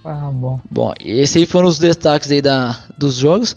Ah, 0.03 0.31
bom. 0.33 0.59
Bom, 0.71 0.95
esses 0.99 1.37
aí 1.37 1.45
foram 1.45 1.69
os 1.69 1.79
destaques 1.79 2.31
aí 2.31 2.41
da, 2.41 2.85
dos 2.97 3.17
jogos. 3.17 3.55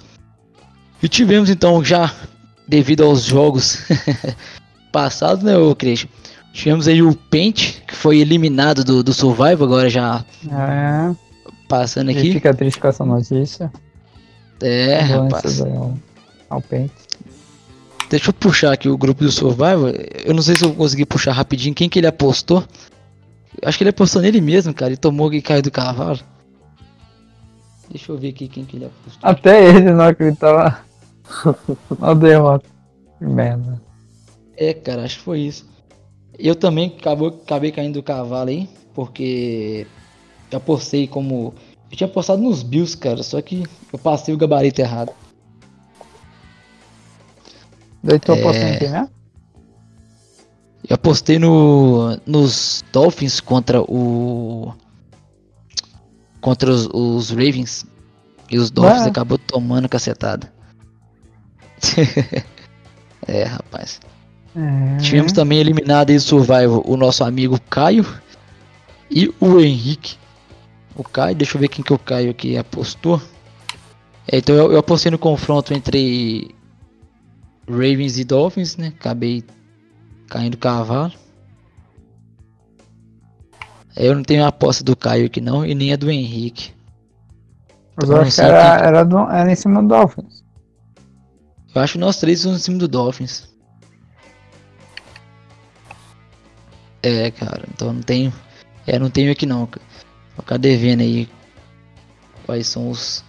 E 1.01 1.07
tivemos 1.07 1.49
então 1.49 1.81
já, 1.81 2.13
devido 2.67 3.05
aos 3.05 3.23
jogos 3.23 3.77
passados, 4.91 5.41
né, 5.41 5.57
o 5.57 5.73
Christian? 5.73 6.09
Tivemos 6.51 6.85
aí 6.85 7.01
o 7.01 7.15
Paint, 7.15 7.79
que 7.87 7.95
foi 7.95 8.19
eliminado 8.19 8.83
do, 8.83 9.01
do 9.01 9.13
Survival, 9.13 9.63
agora 9.63 9.89
já 9.89 10.25
é. 10.51 11.15
passando 11.69 12.11
aqui. 12.11 12.33
Fica 12.33 12.53
triste 12.53 12.77
com 12.77 12.89
essa 12.89 13.05
notícia. 13.05 13.71
É, 14.61 14.99
rapaz. 14.99 15.61
Ao, 15.61 15.97
ao 16.49 16.61
Paint. 16.61 16.91
Deixa 18.11 18.29
eu 18.29 18.33
puxar 18.33 18.73
aqui 18.73 18.89
o 18.89 18.97
grupo 18.97 19.23
do 19.23 19.31
Survival. 19.31 19.87
Eu 20.25 20.33
não 20.33 20.41
sei 20.41 20.57
se 20.57 20.65
eu 20.65 20.75
consegui 20.75 21.05
puxar 21.05 21.31
rapidinho 21.31 21.73
quem 21.73 21.87
que 21.87 21.97
ele 21.97 22.07
apostou. 22.07 22.61
Acho 23.63 23.77
que 23.77 23.85
ele 23.85 23.91
apostou 23.91 24.21
nele 24.21 24.41
mesmo, 24.41 24.73
cara. 24.73 24.91
Ele 24.91 24.97
tomou 24.97 25.33
e 25.33 25.41
caiu 25.41 25.61
do 25.61 25.71
cavalo. 25.71 26.19
Deixa 27.89 28.11
eu 28.11 28.17
ver 28.17 28.29
aqui 28.29 28.49
quem 28.49 28.65
que 28.65 28.75
ele 28.75 28.85
apostou. 28.85 29.17
Até 29.21 29.65
ele 29.65 29.93
não 29.93 30.03
acreditava 30.03 30.81
na 31.97 32.13
derrota. 32.13 32.65
Que 33.17 33.25
merda. 33.25 33.81
É, 34.57 34.73
cara, 34.73 35.05
acho 35.05 35.19
que 35.19 35.23
foi 35.23 35.39
isso. 35.39 35.65
Eu 36.37 36.53
também 36.53 36.93
acabou, 36.99 37.29
acabei 37.29 37.71
caindo 37.71 37.93
do 37.93 38.03
cavalo 38.03 38.49
aí, 38.49 38.67
porque 38.93 39.87
eu 40.51 40.57
apostei 40.57 41.07
como. 41.07 41.53
Eu 41.89 41.95
tinha 41.95 42.09
apostado 42.09 42.41
nos 42.41 42.61
Bills, 42.61 42.97
cara, 42.97 43.23
só 43.23 43.41
que 43.41 43.63
eu 43.93 43.97
passei 43.97 44.33
o 44.33 44.37
gabarito 44.37 44.81
errado. 44.81 45.13
Daí 48.03 48.19
tu 48.19 48.33
apostou 48.33 48.63
é... 48.63 48.75
em 48.75 48.79
quem, 48.79 48.89
né? 48.89 49.09
Eu 50.89 50.95
apostei 50.95 51.37
no, 51.37 52.19
nos 52.25 52.83
Dolphins 52.91 53.39
contra 53.39 53.81
o. 53.81 54.73
Contra 56.39 56.71
os, 56.71 56.87
os 56.91 57.29
Ravens. 57.29 57.85
E 58.49 58.57
os 58.57 58.71
Dolphins 58.71 59.03
acabou 59.03 59.37
tomando 59.37 59.87
cacetada. 59.87 60.51
é, 63.27 63.43
rapaz. 63.43 64.01
É. 64.55 64.97
Tivemos 64.97 65.31
também 65.31 65.59
eliminado 65.59 66.09
em 66.09 66.19
Survival 66.19 66.83
o 66.85 66.97
nosso 66.97 67.23
amigo 67.23 67.59
Caio 67.69 68.05
e 69.09 69.33
o 69.39 69.59
Henrique. 69.59 70.17
O 70.95 71.03
Caio, 71.03 71.35
deixa 71.35 71.55
eu 71.55 71.61
ver 71.61 71.69
quem 71.69 71.83
que 71.83 71.93
o 71.93 71.99
Caio 71.99 72.31
aqui 72.31 72.57
apostou. 72.57 73.21
É, 74.27 74.37
então 74.37 74.55
eu, 74.55 74.71
eu 74.73 74.79
apostei 74.79 75.11
no 75.11 75.17
confronto 75.17 75.73
entre 75.73 76.53
Ravens 77.67 78.17
e 78.17 78.23
Dolphins, 78.23 78.77
né? 78.77 78.93
Acabei 78.99 79.43
caindo 80.27 80.57
cavalo. 80.57 81.13
Eu 83.95 84.15
não 84.15 84.23
tenho 84.23 84.43
a 84.45 84.47
aposta 84.47 84.83
do 84.83 84.95
Caio 84.95 85.25
aqui 85.25 85.41
não, 85.41 85.65
e 85.65 85.75
nem 85.75 85.93
a 85.93 85.97
do 85.97 86.09
Henrique. 86.09 86.73
Mas 87.95 88.09
eu 88.09 88.21
acho 88.21 88.35
que 88.35 88.41
era, 88.41 88.77
que... 88.77 88.83
era, 88.85 89.03
do, 89.03 89.17
era 89.29 89.51
em 89.51 89.55
cima 89.55 89.81
do 89.81 89.89
Dolphins. 89.89 90.43
Eu 91.73 91.81
acho 91.81 91.93
que 91.93 91.99
nós 91.99 92.17
três 92.17 92.39
somos 92.39 92.59
em 92.59 92.63
cima 92.63 92.77
do 92.77 92.87
Dolphins. 92.87 93.49
É, 97.03 97.31
cara, 97.31 97.63
então 97.73 97.91
não 97.93 98.01
tenho. 98.01 98.33
É, 98.85 98.97
não 98.97 99.09
tenho 99.09 99.31
aqui 99.31 99.45
não. 99.45 99.65
Vou 99.65 99.69
ficar 100.39 100.57
devendo 100.57 101.01
aí 101.01 101.29
quais 102.45 102.67
são 102.67 102.89
os. 102.89 103.23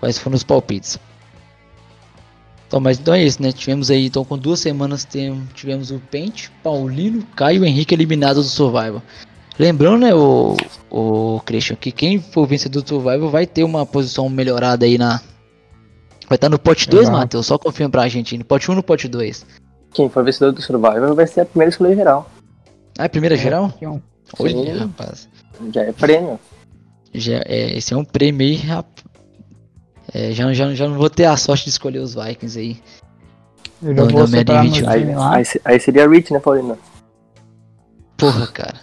Quais 0.00 0.18
foram 0.18 0.36
os 0.36 0.42
palpites. 0.42 0.98
Então, 2.72 2.80
mas 2.80 2.98
então 2.98 3.12
é 3.12 3.22
isso, 3.22 3.42
né? 3.42 3.52
Tivemos 3.52 3.90
aí, 3.90 4.06
então 4.06 4.24
com 4.24 4.38
duas 4.38 4.58
semanas 4.58 5.04
tem, 5.04 5.46
tivemos 5.52 5.90
o 5.90 6.00
Pente, 6.10 6.50
Paulino, 6.62 7.22
Caio 7.36 7.62
e 7.62 7.68
Henrique 7.68 7.94
eliminados 7.94 8.46
do 8.46 8.50
Survival. 8.50 9.02
Lembrando, 9.58 9.98
né, 9.98 10.14
o, 10.14 10.56
o 10.90 11.38
Christian, 11.44 11.76
que 11.76 11.92
quem 11.92 12.18
for 12.18 12.46
vencedor 12.46 12.80
do 12.80 12.88
Survival 12.88 13.28
vai 13.28 13.46
ter 13.46 13.62
uma 13.62 13.84
posição 13.84 14.26
melhorada 14.30 14.86
aí 14.86 14.96
na. 14.96 15.20
Vai 16.26 16.36
estar 16.36 16.48
no 16.48 16.58
pote 16.58 16.88
2, 16.88 17.10
Matheus. 17.10 17.44
Só 17.44 17.58
confirma 17.58 17.90
pra 17.90 18.08
gente. 18.08 18.38
No 18.38 18.44
pote 18.46 18.70
1 18.70 18.72
um, 18.72 18.76
no 18.76 18.82
pote 18.82 19.06
2. 19.06 19.44
Quem 19.92 20.08
for 20.08 20.24
vencedor 20.24 20.52
do 20.52 20.62
Survival 20.62 21.14
vai 21.14 21.26
ser 21.26 21.42
a 21.42 21.44
primeira 21.44 21.68
escolha 21.68 21.94
geral. 21.94 22.30
Ah, 22.98 23.04
é 23.04 23.08
primeira 23.08 23.34
é, 23.34 23.38
geral? 23.38 23.70
Um. 23.82 24.00
Olha, 24.38 24.78
rapaz. 24.78 25.28
Já 25.74 25.82
é 25.82 25.92
prêmio. 25.92 26.40
Já, 27.12 27.42
é, 27.44 27.76
esse 27.76 27.92
é 27.92 27.96
um 27.98 28.04
prêmio 28.04 28.46
aí, 28.46 28.54
rapaz. 28.54 29.11
É, 30.14 30.32
já, 30.32 30.52
já, 30.52 30.74
já 30.74 30.88
não 30.88 30.98
vou 30.98 31.08
ter 31.08 31.24
a 31.24 31.36
sorte 31.36 31.64
de 31.64 31.70
escolher 31.70 32.00
os 32.00 32.14
Vikings 32.14 32.58
aí. 32.58 32.82
Eu 33.82 33.96
já 33.96 34.04
vou 34.04 34.22
aí, 34.22 35.14
aí, 35.14 35.44
aí, 35.64 35.80
seria 35.80 36.08
Rich, 36.08 36.32
né, 36.32 36.38
Paulina? 36.38 36.78
Porra, 38.16 38.46
cara. 38.46 38.80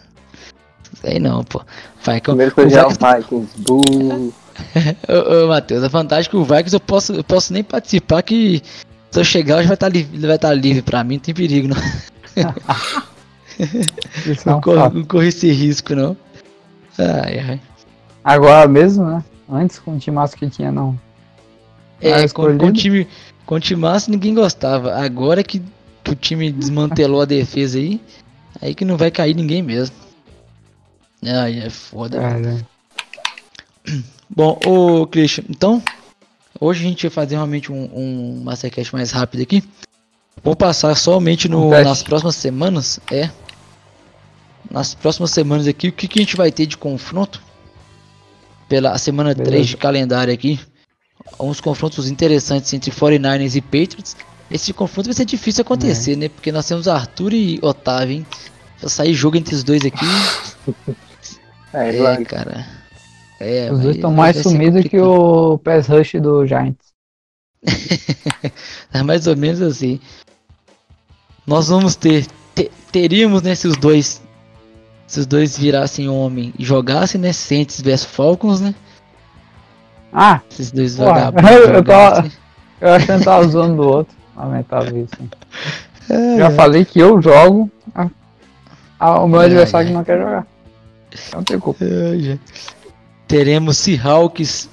Sei 1.02 1.20
não, 1.20 1.44
pô. 1.44 1.62
Vai, 2.04 2.20
Primeiro 2.20 2.52
foi 2.52 2.70
já 2.70 2.88
o 2.88 2.90
Vikings. 2.90 3.58
Buh. 3.60 4.34
ô, 5.08 5.46
ô 5.46 5.48
Matheus, 5.48 5.84
a 5.84 5.88
vantagem 5.88 6.28
é 6.28 6.32
que 6.32 6.36
o 6.36 6.44
Vikings 6.44 6.74
eu 6.74 6.80
posso, 6.80 7.14
eu 7.14 7.24
posso 7.24 7.54
nem 7.54 7.64
participar 7.64 8.22
que 8.24 8.62
se 9.12 9.20
eu 9.20 9.24
chegar 9.24 9.62
já 9.62 9.68
vai 9.68 9.76
estar 9.76 9.88
tá 9.88 9.94
livre, 9.94 10.20
vai 10.20 10.36
estar 10.36 10.50
tá 10.50 10.54
livre 10.54 10.82
pra 10.82 11.04
mim, 11.04 11.16
não 11.16 11.22
tem 11.22 11.34
perigo 11.34 11.68
não. 11.68 11.78
não, 14.46 14.58
é 14.58 14.62
corro, 14.62 14.90
não 14.90 15.06
corro 15.06 15.24
esse 15.24 15.52
risco 15.52 15.96
não. 15.96 16.18
Ai, 16.98 17.40
ai. 17.40 17.62
Agora 18.24 18.68
mesmo, 18.68 19.06
né? 19.06 19.24
Antes 19.50 19.80
com 19.80 19.96
o 19.96 20.00
time 20.00 20.18
que 20.38 20.50
tinha 20.50 20.72
não. 20.72 21.00
É, 22.02 22.28
com, 22.30 22.58
com, 22.58 22.68
o 22.68 22.74
time, 22.74 23.08
com 23.46 23.60
time 23.60 23.82
massa 23.82 24.10
ninguém 24.10 24.34
gostava. 24.34 24.96
Agora 24.96 25.44
que, 25.44 25.62
que 26.04 26.12
o 26.12 26.16
time 26.16 26.52
desmantelou 26.52 27.22
a 27.22 27.26
defesa 27.26 27.78
aí, 27.78 28.02
aí 28.62 28.74
que 28.74 28.86
não 28.86 28.98
vai 28.98 29.12
cair 29.12 29.36
ninguém 29.36 29.62
mesmo. 29.62 29.96
Ai, 31.26 31.60
é 31.60 31.70
foda. 31.70 32.18
É, 32.18 32.38
né? 32.38 32.66
Bom, 34.30 34.60
ô 34.66 35.08
Christian, 35.08 35.44
então, 35.50 35.82
hoje 36.60 36.86
a 36.86 36.88
gente 36.88 37.02
vai 37.08 37.12
fazer 37.12 37.36
realmente 37.36 37.72
um, 37.72 37.90
um 37.94 38.42
Mastercast 38.44 38.94
mais 38.94 39.12
rápido 39.12 39.42
aqui. 39.42 39.64
Vou 40.44 40.56
passar 40.56 40.96
somente 40.96 41.50
no, 41.50 41.70
nas 41.70 42.04
próximas 42.04 42.36
semanas, 42.36 43.00
é. 43.12 43.30
Nas 44.72 44.94
próximas 44.94 45.32
semanas 45.32 45.68
aqui, 45.68 45.90
o 45.90 45.92
que, 45.92 46.08
que 46.08 46.20
a 46.20 46.22
gente 46.22 46.38
vai 46.38 46.52
ter 46.52 46.66
de 46.66 46.78
confronto? 46.78 47.42
Pela 48.70 48.98
semana 48.98 49.34
Beleza. 49.34 49.52
3 49.52 49.68
de 49.68 49.78
calendário 49.78 50.34
aqui. 50.34 50.60
Uns 51.40 51.62
confrontos 51.62 52.10
interessantes 52.10 52.74
entre 52.74 52.92
49ers 52.92 53.56
e 53.56 53.62
Patriots. 53.62 54.16
Esse 54.50 54.74
confronto 54.74 55.08
vai 55.08 55.14
ser 55.14 55.26
difícil 55.26 55.62
acontecer, 55.62 56.14
é. 56.14 56.16
né? 56.16 56.30
Porque 56.30 56.52
nós 56.52 56.68
temos 56.68 56.88
Arthur 56.88 57.34
e 57.34 57.60
Otávio, 57.62 58.18
hein? 58.18 58.26
Se 58.78 58.90
sair 58.90 59.14
jogo 59.14 59.38
entre 59.38 59.54
os 59.54 59.64
dois 59.64 59.84
aqui. 59.86 60.06
é, 61.74 61.98
é 61.98 62.26
cara. 62.26 62.66
É, 63.40 63.72
Os 63.72 63.80
dois 63.80 63.96
estão 63.96 64.12
mais 64.12 64.38
sumidos 64.42 64.84
que 64.86 65.00
o 65.00 65.58
pass 65.60 65.88
rush 65.88 66.14
do 66.22 66.46
Giants. 66.46 66.94
é 68.94 69.02
mais 69.04 69.28
ou 69.28 69.38
menos 69.38 69.62
assim. 69.62 70.00
Nós 71.48 71.70
vamos 71.70 71.96
ter. 71.96 72.28
ter 72.54 72.70
teríamos, 72.92 73.42
né, 73.42 73.56
se 73.56 73.68
os 73.68 73.78
dois. 73.78 74.22
Se 75.08 75.22
os 75.22 75.26
dois 75.26 75.58
virassem 75.58 76.08
homem 76.08 76.54
e 76.60 76.64
jogassem, 76.64 77.20
né? 77.20 77.34
Saints 77.34 77.82
vs 77.82 78.04
Falcons, 78.04 78.62
né? 78.62 78.76
Ah! 80.12 80.42
Esses 80.52 80.72
dois 80.72 80.96
vagabundos. 80.96 81.50
Eu, 81.70 81.84
tava, 81.84 82.30
eu 82.82 82.94
achando 82.94 83.20
que 83.20 83.26
tava 83.26 83.48
zoando 83.48 83.76
do 83.76 83.88
outro. 83.88 84.16
Lamentável 84.36 85.04
isso. 85.04 85.14
É, 86.10 86.38
Já 86.38 86.48
é. 86.48 86.52
falei 86.52 86.86
que 86.86 87.00
eu 87.00 87.22
jogo. 87.22 87.70
A, 87.94 88.10
a, 89.00 89.20
o 89.20 89.28
meu 89.28 89.42
é, 89.42 89.46
adversário 89.46 89.90
é. 89.90 89.94
não 89.94 90.04
quer 90.04 90.18
jogar. 90.18 90.48
Não 91.34 91.44
tem 91.44 91.60
culpa. 91.60 91.86
Teremos 93.28 93.78
Seahawks 93.78 94.70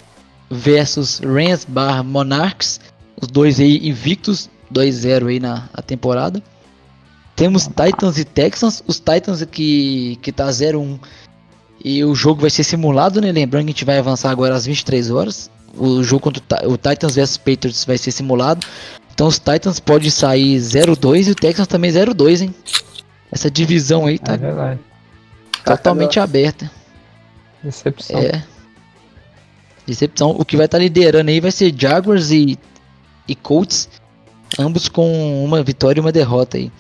versus 0.51 1.21
Rams 1.21 1.65
barra 1.65 2.03
Monarchs, 2.03 2.81
os 3.21 3.29
dois 3.29 3.59
aí 3.59 3.89
invictos, 3.89 4.49
2-0 4.73 5.29
aí 5.29 5.41
na 5.41 5.69
temporada. 5.87 6.43
Temos 7.35 7.67
Titans 7.67 8.19
e 8.19 8.25
Texans, 8.25 8.83
os 8.87 8.99
Titans 8.99 9.45
que, 9.45 10.17
que 10.23 10.33
tá 10.33 10.49
0-1 10.49 10.99
e 11.85 12.05
o 12.05 12.15
jogo 12.15 12.41
vai 12.41 12.51
ser 12.51 12.65
simulado, 12.65 13.21
né? 13.21 13.31
Lembrando 13.31 13.65
que 13.65 13.71
a 13.71 13.73
gente 13.73 13.85
vai 13.85 13.99
avançar 13.99 14.31
agora 14.31 14.55
às 14.55 14.67
23 14.67 15.11
horas. 15.11 15.51
O 15.77 16.03
jogo 16.03 16.23
contra 16.23 16.43
o 16.69 16.77
Titans 16.77 17.17
vs 17.17 17.37
Patriots 17.37 17.85
vai 17.85 17.99
ser 17.99 18.11
simulado. 18.11 18.67
Então 19.13 19.27
os 19.27 19.39
Titans 19.39 19.81
podem 19.81 20.11
sair 20.11 20.57
0-2 20.57 21.29
e 21.29 21.31
o 21.31 21.35
Texans 21.35 21.67
também 21.67 21.91
0-2, 21.91 22.43
hein? 22.43 22.55
Essa 23.31 23.51
divisão 23.51 24.07
aí 24.07 24.19
tá 24.19 24.35
é 24.35 24.79
totalmente 25.65 26.21
aberta. 26.21 26.71
Decepção. 27.63 28.21
É. 28.21 28.45
Decepção. 29.87 30.31
O 30.31 30.45
que 30.45 30.57
vai 30.57 30.67
estar 30.67 30.79
tá 30.79 30.83
liderando 30.83 31.31
aí 31.31 31.41
vai 31.41 31.51
ser 31.51 31.75
Jaguars 31.77 32.31
e, 32.31 32.59
e 33.27 33.35
Colts. 33.35 33.89
Ambos 34.59 34.89
com 34.89 35.45
uma 35.45 35.63
vitória 35.63 36.01
e 36.01 36.03
uma 36.03 36.13
derrota 36.13 36.57
aí. 36.57 36.71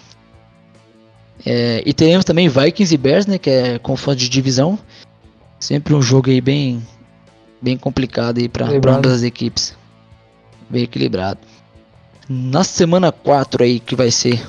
É, 1.44 1.82
e 1.84 1.92
teremos 1.92 2.24
também 2.24 2.48
Vikings 2.48 2.94
e 2.94 2.98
Bears, 2.98 3.26
né? 3.26 3.38
Que 3.38 3.50
é 3.50 3.78
confronto 3.78 4.18
de 4.18 4.28
divisão. 4.28 4.78
Sempre 5.58 5.94
um 5.94 6.02
jogo 6.02 6.30
aí 6.30 6.40
bem, 6.40 6.86
bem 7.60 7.76
complicado 7.76 8.38
aí 8.38 8.48
para 8.48 8.66
ambas 8.66 9.12
as 9.12 9.22
equipes. 9.22 9.76
Bem 10.68 10.84
equilibrado. 10.84 11.40
Na 12.28 12.64
semana 12.64 13.12
4 13.12 13.62
aí 13.62 13.78
que 13.78 13.94
vai 13.94 14.10
ser. 14.10 14.44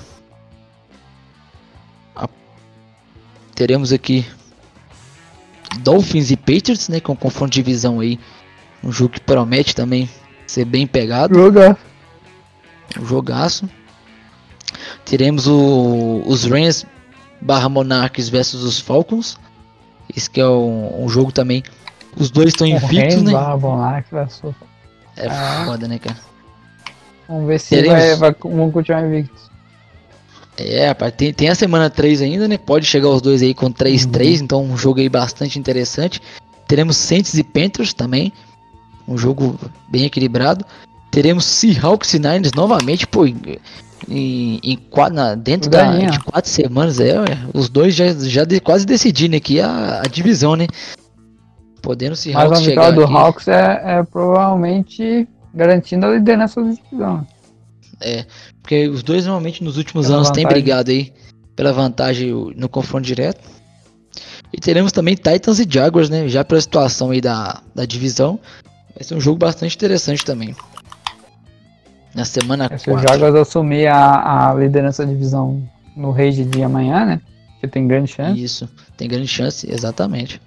A, 2.15 2.27
teremos 3.53 3.93
aqui 3.93 4.25
Dolphins 5.79 6.31
e 6.31 6.37
Patriots, 6.37 6.89
né? 6.89 6.99
Com 6.99 7.15
confronto 7.15 7.51
de 7.51 7.61
divisão 7.63 7.99
aí. 7.99 8.19
Um 8.83 8.91
jogo 8.91 9.13
que 9.13 9.19
promete 9.19 9.75
também 9.75 10.09
ser 10.45 10.65
bem 10.65 10.87
pegado. 10.87 11.35
Jogar. 11.35 11.77
Um 12.99 13.05
jogaço. 13.05 13.69
Teremos 15.05 15.47
o, 15.47 16.23
os 16.25 16.45
Rams 16.45 16.85
barra 17.41 17.69
Monarchs 17.69 18.29
versus 18.29 18.63
os 18.63 18.79
Falcons. 18.79 19.37
Esse 20.15 20.29
que 20.29 20.39
é 20.39 20.47
um, 20.47 21.03
um 21.03 21.09
jogo 21.09 21.31
também. 21.31 21.63
Os 22.15 22.31
dois 22.31 22.49
estão 22.49 22.65
invictos, 22.65 23.21
né? 23.21 23.31
Barra 23.31 23.57
Monarchs 23.57 24.11
versus... 24.11 24.55
É 25.15 25.27
ah. 25.27 25.63
foda, 25.65 25.87
né, 25.87 25.99
cara? 25.99 26.17
Vamos 27.27 27.47
ver 27.47 27.59
se 27.59 27.69
Teremos... 27.69 27.97
vai, 27.97 28.15
vai, 28.15 28.35
vão 28.39 28.71
continuar 28.71 29.03
invictos. 29.03 29.47
É, 30.57 30.87
rapaz, 30.87 31.13
tem, 31.15 31.31
tem 31.31 31.49
a 31.49 31.55
semana 31.55 31.89
3 31.89 32.21
ainda, 32.23 32.47
né? 32.47 32.57
Pode 32.57 32.85
chegar 32.85 33.09
os 33.09 33.21
dois 33.21 33.43
aí 33.43 33.53
com 33.53 33.71
3-3, 33.71 34.39
uhum. 34.39 34.43
então 34.43 34.63
um 34.63 34.77
jogo 34.77 34.99
aí 34.99 35.07
bastante 35.07 35.59
interessante. 35.59 36.19
Teremos 36.67 36.97
Saints 36.97 37.35
e 37.35 37.43
Panthers 37.43 37.93
também, 37.93 38.33
um 39.07 39.17
jogo 39.17 39.57
bem 39.87 40.05
equilibrado. 40.05 40.65
Teremos 41.11 41.45
Seahawks 41.45 42.13
e 42.13 42.19
Niners 42.19 42.53
novamente, 42.53 43.05
pô, 43.05 43.25
em, 44.09 44.59
em, 44.63 44.79
na, 45.11 45.35
dentro 45.35 45.69
da, 45.69 45.97
de 45.97 46.19
quatro 46.19 46.49
semanas, 46.49 46.99
é, 46.99 47.15
os 47.53 47.69
dois 47.69 47.93
já, 47.93 48.13
já 48.13 48.43
de, 48.43 48.59
quase 48.59 48.85
decidindo 48.85 49.35
aqui 49.35 49.59
a, 49.59 50.01
a 50.01 50.03
divisão, 50.03 50.55
né? 50.55 50.67
Podendo 51.81 52.15
Seahawks 52.15 52.59
Mas 52.59 52.67
a 52.67 52.69
vitória 52.69 52.93
do 52.93 53.03
aqui. 53.03 53.13
Hawks 53.13 53.47
é, 53.47 53.81
é 53.85 54.03
provavelmente 54.03 55.27
garantindo 55.53 56.05
a 56.05 56.11
liderança 56.11 56.61
da 56.61 56.71
divisão. 56.71 57.27
É, 57.99 58.25
porque 58.61 58.87
os 58.87 59.03
dois 59.03 59.25
normalmente 59.25 59.63
nos 59.63 59.77
últimos 59.77 60.07
pela 60.07 60.17
anos 60.17 60.29
têm 60.31 60.45
brigado 60.45 60.91
aí 60.91 61.11
pela 61.55 61.73
vantagem 61.73 62.31
no 62.55 62.69
confronto 62.69 63.05
direto. 63.05 63.41
E 64.53 64.59
teremos 64.59 64.91
também 64.91 65.15
Titans 65.15 65.59
e 65.59 65.67
Jaguars, 65.69 66.09
né? 66.09 66.27
Já 66.27 66.43
pela 66.43 66.61
situação 66.61 67.11
aí 67.11 67.19
da, 67.19 67.61
da 67.75 67.85
divisão. 67.85 68.39
Vai 68.95 69.03
ser 69.03 69.15
um 69.15 69.21
jogo 69.21 69.37
bastante 69.37 69.75
interessante 69.75 70.23
também. 70.23 70.55
Na 72.17 72.25
semana 72.25 72.67
4. 72.67 72.83
Se 72.83 72.89
o 72.89 72.97
Jaguars 72.97 73.35
assumir 73.35 73.85
a, 73.85 74.49
a 74.49 74.53
liderança 74.55 75.05
da 75.05 75.11
divisão 75.11 75.61
no 75.95 76.09
raid 76.09 76.45
de 76.45 76.63
amanhã, 76.63 77.05
né? 77.05 77.21
Que 77.61 77.67
tem 77.67 77.87
grande 77.87 78.11
chance. 78.11 78.43
Isso, 78.43 78.67
tem 78.97 79.07
grande 79.07 79.27
chance, 79.27 79.71
exatamente. 79.71 80.41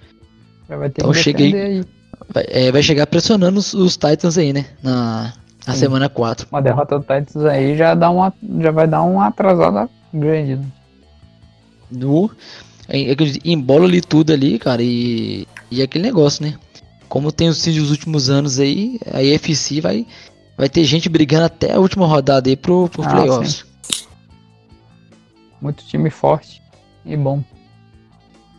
Já 0.68 0.76
vai 0.76 0.90
ter 0.90 1.00
então 1.00 1.12
que 1.12 1.18
cheguei, 1.18 1.54
aí. 1.54 1.84
Vai, 2.28 2.44
é, 2.48 2.72
vai 2.72 2.82
chegar 2.82 3.06
pressionando 3.06 3.60
os, 3.60 3.72
os 3.72 3.96
Titans 3.96 4.36
aí, 4.36 4.52
né? 4.52 4.66
Na, 4.82 5.32
na 5.64 5.74
semana 5.74 6.08
4. 6.08 6.48
Uma 6.50 6.60
derrota 6.60 6.98
do 6.98 7.02
Titans 7.02 7.44
aí 7.44 7.76
já, 7.76 7.94
dá 7.94 8.10
uma, 8.10 8.34
já 8.58 8.72
vai 8.72 8.88
dar 8.88 9.02
uma 9.02 9.28
atrasada 9.28 9.88
grande. 10.12 10.56
Né? 10.56 10.66
No, 11.88 12.32
é, 12.88 13.12
é 13.12 13.16
embola 13.44 13.84
ali 13.84 14.00
tudo 14.00 14.32
ali, 14.32 14.58
cara, 14.58 14.82
e, 14.82 15.46
e 15.70 15.80
aquele 15.80 16.02
negócio, 16.02 16.44
né? 16.44 16.54
Como 17.08 17.30
tem 17.30 17.52
sido 17.52 17.80
os 17.80 17.92
últimos 17.92 18.28
anos 18.28 18.58
aí, 18.58 18.98
a 19.12 19.22
EFC 19.22 19.80
vai, 19.80 20.04
vai 20.60 20.68
ter 20.68 20.84
gente 20.84 21.08
brigando 21.08 21.46
até 21.46 21.72
a 21.72 21.78
última 21.78 22.06
rodada 22.06 22.48
aí 22.50 22.56
pro, 22.56 22.88
pro 22.88 23.02
ah, 23.02 23.08
playoffs. 23.08 23.64
Sim. 23.82 24.04
Muito 25.60 25.84
time 25.84 26.10
forte 26.10 26.62
e 27.04 27.16
bom. 27.16 27.42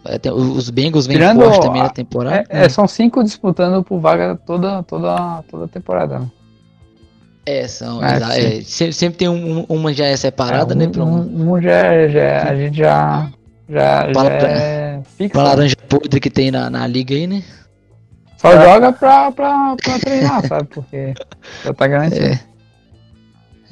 É, 0.03 0.31
os 0.31 0.71
Bengals 0.71 1.05
vêm 1.05 1.19
forte 1.19 1.61
também 1.61 1.83
na 1.83 1.89
temporada. 1.89 2.43
É, 2.49 2.65
é, 2.65 2.69
são 2.69 2.87
cinco 2.87 3.23
disputando 3.23 3.83
por 3.83 3.99
vaga 3.99 4.35
toda, 4.35 4.81
toda, 4.81 5.43
toda 5.49 5.67
temporada. 5.67 6.19
Né? 6.19 6.31
É, 7.45 7.67
são. 7.67 8.03
É, 8.03 8.57
é, 8.57 8.61
sempre, 8.61 8.93
sempre, 8.93 9.17
tem 9.17 9.29
um, 9.29 9.63
uma 9.69 9.93
já 9.93 10.05
é 10.05 10.17
separada, 10.17 10.73
é, 10.73 10.77
né, 10.77 10.85
um, 10.87 10.89
né? 10.89 11.03
Um, 11.03 11.53
um 11.53 11.61
já, 11.61 11.71
é, 11.71 12.09
já 12.09 12.19
é, 12.19 12.49
a 12.49 12.55
gente 12.55 12.77
já. 12.77 13.31
Já, 13.69 14.11
já 14.11 14.25
é 14.25 15.01
fixa. 15.17 15.37
Uma 15.37 15.43
laranja 15.43 15.75
podre 15.87 16.19
que 16.19 16.29
tem 16.29 16.51
na, 16.51 16.69
na 16.69 16.85
liga 16.85 17.15
aí, 17.15 17.25
né? 17.25 17.43
Só 18.41 18.59
joga 18.59 18.91
pra, 18.91 19.31
pra, 19.31 19.75
pra 19.75 19.99
treinar, 19.99 20.47
sabe? 20.47 20.67
Porque 20.73 21.13
já 21.63 21.73
tá 21.75 21.87
garantido. 21.87 22.25
É. 22.25 22.39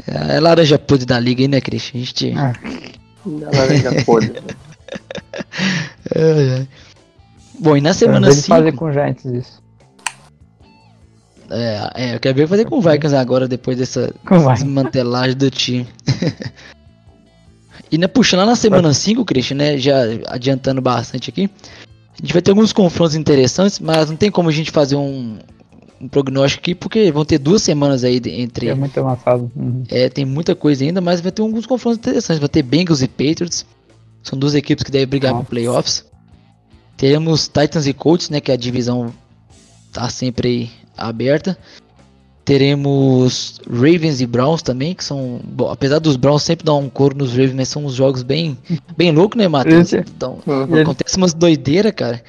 É, 0.08 0.36
é 0.36 0.40
laranja 0.40 0.78
podre 0.78 1.08
da 1.08 1.20
liga 1.20 1.42
aí, 1.42 1.48
né, 1.48 1.60
Cris? 1.60 1.92
A 1.94 1.98
gente. 1.98 2.30
É. 2.30 2.54
laranja 3.26 4.06
podre. 4.06 4.40
é, 6.14 6.62
é. 6.62 6.68
Bom, 7.60 7.76
e 7.76 7.82
na 7.82 7.96
semana 7.96 8.32
5. 8.32 8.48
fazer 8.48 8.72
com 8.74 8.92
Giants 8.92 9.26
isso. 9.26 9.64
É, 11.50 11.90
é, 11.96 12.16
eu 12.16 12.20
quero 12.20 12.36
ver 12.36 12.48
fazer 12.48 12.66
com 12.66 12.78
o 12.78 12.82
Vikings 12.82 13.16
agora, 13.16 13.48
depois 13.48 13.76
dessa 13.76 14.14
desmantelagem 14.54 15.36
do 15.36 15.50
time. 15.50 15.88
e 17.92 17.98
né, 17.98 18.08
puxando 18.08 18.42
lá 18.42 18.46
na 18.46 18.56
semana 18.56 18.94
5, 18.94 19.26
Christian, 19.26 19.58
né? 19.58 19.78
Já 19.80 20.04
adiantando 20.28 20.80
bastante 20.80 21.32
aqui. 21.32 21.50
A 22.20 22.26
gente 22.26 22.34
vai 22.34 22.42
ter 22.42 22.52
alguns 22.52 22.74
confrontos 22.74 23.16
interessantes, 23.16 23.80
mas 23.80 24.10
não 24.10 24.18
tem 24.18 24.30
como 24.30 24.50
a 24.50 24.52
gente 24.52 24.72
fazer 24.72 24.98
um, 24.98 25.40
um 26.02 26.08
prognóstico 26.08 26.62
aqui, 26.62 26.76
porque 26.76 27.12
vão 27.12 27.24
ter 27.24 27.38
duas 27.38 27.62
semanas 27.62 28.04
aí 28.04 28.22
entre. 28.26 28.68
É 28.68 28.76
muito 28.76 29.00
avançado. 29.00 29.50
Uhum. 29.56 29.84
É, 29.90 30.10
tem 30.10 30.26
muita 30.26 30.54
coisa 30.54 30.84
ainda, 30.84 31.00
mas 31.00 31.22
vai 31.22 31.32
ter 31.32 31.42
alguns 31.42 31.66
confrontos 31.66 32.00
interessantes. 32.00 32.40
Vai 32.40 32.50
ter 32.50 32.62
Bengals 32.62 33.02
e 33.02 33.08
Patriots. 33.08 33.66
São 34.22 34.38
duas 34.38 34.54
equipes 34.54 34.84
que 34.84 34.92
devem 34.92 35.08
brigar 35.08 35.34
para 35.34 35.44
playoffs. 35.44 36.06
Teremos 36.98 37.48
Titans 37.48 37.88
e 37.88 37.94
Colts, 37.94 38.30
né? 38.30 38.42
Que 38.42 38.52
a 38.52 38.58
divisão 38.58 39.14
tá 39.94 40.10
sempre 40.10 40.48
aí 40.50 40.70
aberta. 40.98 41.58
Teremos 42.50 43.62
Ravens 43.70 44.22
e 44.22 44.26
Browns 44.26 44.64
também, 44.64 44.96
que 44.96 45.04
são. 45.04 45.40
Bom, 45.44 45.70
apesar 45.70 46.00
dos 46.00 46.16
Browns 46.16 46.42
sempre 46.42 46.66
dar 46.66 46.74
um 46.74 46.90
couro 46.90 47.16
nos 47.16 47.30
Ravens, 47.30 47.54
mas 47.54 47.68
são 47.68 47.86
uns 47.86 47.94
jogos 47.94 48.24
bem, 48.24 48.58
bem 48.98 49.12
loucos, 49.12 49.38
né, 49.38 49.48
Matheus? 49.48 49.94
Então, 49.94 50.40
uhum. 50.48 50.82
Acontece 50.82 51.16
umas 51.16 51.32
doideiras, 51.32 51.92
cara. 51.92 52.24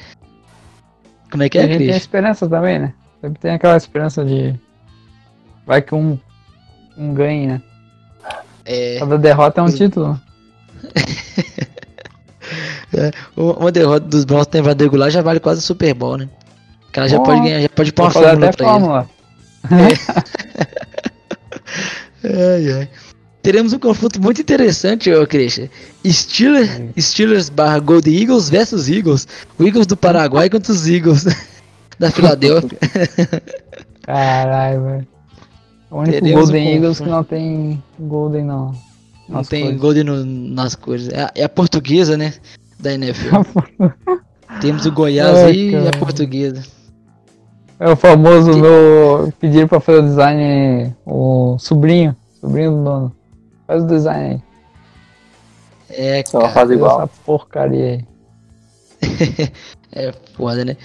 Como 1.31 1.43
é 1.43 1.49
que 1.49 1.57
é, 1.57 1.67
gente 1.67 1.79
tem 1.79 1.97
esperança 1.97 2.47
também, 2.47 2.79
né? 2.79 2.93
Sempre 3.19 3.41
tem 3.41 3.53
aquela 3.53 3.79
esperança 3.79 4.23
de. 4.23 4.55
Vai 5.67 5.81
que 5.81 5.95
um, 5.95 6.19
um 6.99 7.15
ganhe, 7.15 7.47
né? 7.47 7.63
É... 8.67 8.99
Cada 8.99 9.17
derrota 9.17 9.63
é 9.63 9.65
um 9.65 9.73
título. 9.73 10.21
é, 12.93 13.11
uma 13.35 13.73
derrota 13.73 14.07
dos 14.07 14.27
Browns 14.27 14.49
temporada 14.49 14.85
regular 14.85 15.09
já 15.09 15.23
vale 15.23 15.41
quase 15.41 15.61
o 15.61 15.63
Super 15.63 15.95
Bowl, 15.95 16.19
né? 16.19 16.29
O 16.91 16.93
cara 16.93 17.09
já 17.09 17.17
oh, 17.17 17.23
pode 17.23 17.41
ganhar, 17.41 17.63
já 17.63 17.71
pode 17.71 17.91
pôr 17.91 18.03
uma 18.03 18.11
fórmula 18.11 18.53
pra 18.53 18.67
fórmula. 18.67 19.09
ele. 19.11 19.20
É. 22.23 22.55
ai, 22.55 22.73
ai. 22.73 22.89
Teremos 23.43 23.73
um 23.73 23.79
confronto 23.79 24.21
muito 24.21 24.43
interessante, 24.43 25.11
ô 25.11 25.27
Christian. 25.27 25.69
Steelers, 26.07 26.69
Steelers 26.99 27.49
barra 27.49 27.79
Golden 27.79 28.15
Eagles 28.15 28.51
versus 28.51 28.89
Eagles. 28.89 29.27
O 29.59 29.65
Eagles 29.65 29.87
do 29.87 29.97
Paraguai 29.97 30.51
contra 30.51 30.73
os 30.73 30.87
Eagles 30.87 31.25
da 31.99 32.11
Filadélfia. 32.11 32.79
Caralho, 34.05 34.85
velho. 34.85 35.09
O 35.91 35.99
único 36.01 36.13
Teremos 36.13 36.51
Golden 36.51 36.69
um 36.69 36.75
Eagles 36.75 37.01
que 37.01 37.09
não 37.09 37.25
tem 37.25 37.83
Golden 37.99 38.45
não. 38.45 38.75
Não 39.29 39.43
tem 39.43 39.65
cores. 39.65 39.81
Golden 39.81 40.05
no, 40.05 40.25
nas 40.25 40.75
cores. 40.75 41.09
É 41.09 41.23
a, 41.23 41.33
é 41.35 41.45
a, 41.45 41.49
portuguesa, 41.49 42.17
né? 42.17 42.35
Da 42.79 42.93
NFL. 42.93 43.37
Temos 44.61 44.85
o 44.85 44.93
Goiás 44.93 45.39
aí 45.39 45.71
e 45.71 45.89
a 45.89 45.93
portuguesa. 45.93 46.63
É 47.81 47.89
o 47.89 47.97
famoso 47.97 48.59
meu 48.59 49.33
pedir 49.41 49.67
pra 49.67 49.81
fazer 49.81 50.01
o 50.01 50.03
design 50.03 50.95
o 51.07 51.57
sobrinho, 51.59 52.15
sobrinho 52.39 52.73
do 52.73 52.85
dono. 52.85 53.17
Faz 53.67 53.83
o 53.83 53.87
design 53.87 54.35
aí. 54.35 54.43
É, 55.89 56.23
cara. 56.23 56.45
Só 56.47 56.53
faz 56.53 56.71
igual. 56.71 57.03
Essa 57.03 57.11
porcaria 57.25 57.87
aí. 57.87 58.05
é 59.93 60.13
foda, 60.35 60.63
né? 60.63 60.77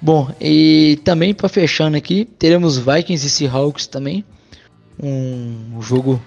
Bom, 0.00 0.30
e 0.40 1.00
também 1.04 1.34
para 1.34 1.48
fechando 1.48 1.96
aqui, 1.96 2.24
teremos 2.24 2.78
Vikings 2.78 3.26
e 3.26 3.30
Seahawks 3.30 3.88
também. 3.88 4.24
Um 5.02 5.82
jogo 5.82 6.22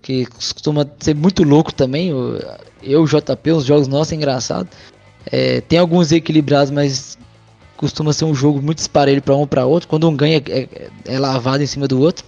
que 0.00 0.26
costuma 0.26 0.84
ser 0.98 1.14
muito 1.14 1.44
louco 1.44 1.72
também. 1.72 2.08
Eu, 2.82 3.04
JP, 3.04 3.52
os 3.52 3.64
jogos 3.64 3.86
nossos 3.86 4.12
é 4.12 4.16
engraçado. 4.16 4.68
É, 5.24 5.60
tem 5.60 5.78
alguns 5.78 6.10
equilibrados, 6.10 6.72
mas 6.72 7.16
costuma 7.82 8.12
ser 8.12 8.26
um 8.26 8.34
jogo 8.34 8.62
muito 8.62 8.78
esparelho 8.78 9.20
para 9.20 9.34
um 9.34 9.44
para 9.44 9.66
outro. 9.66 9.88
Quando 9.88 10.08
um 10.08 10.14
ganha 10.14 10.40
é, 10.48 10.88
é, 11.04 11.18
lavado 11.18 11.64
em 11.64 11.66
cima 11.66 11.88
do 11.88 12.00
outro. 12.00 12.24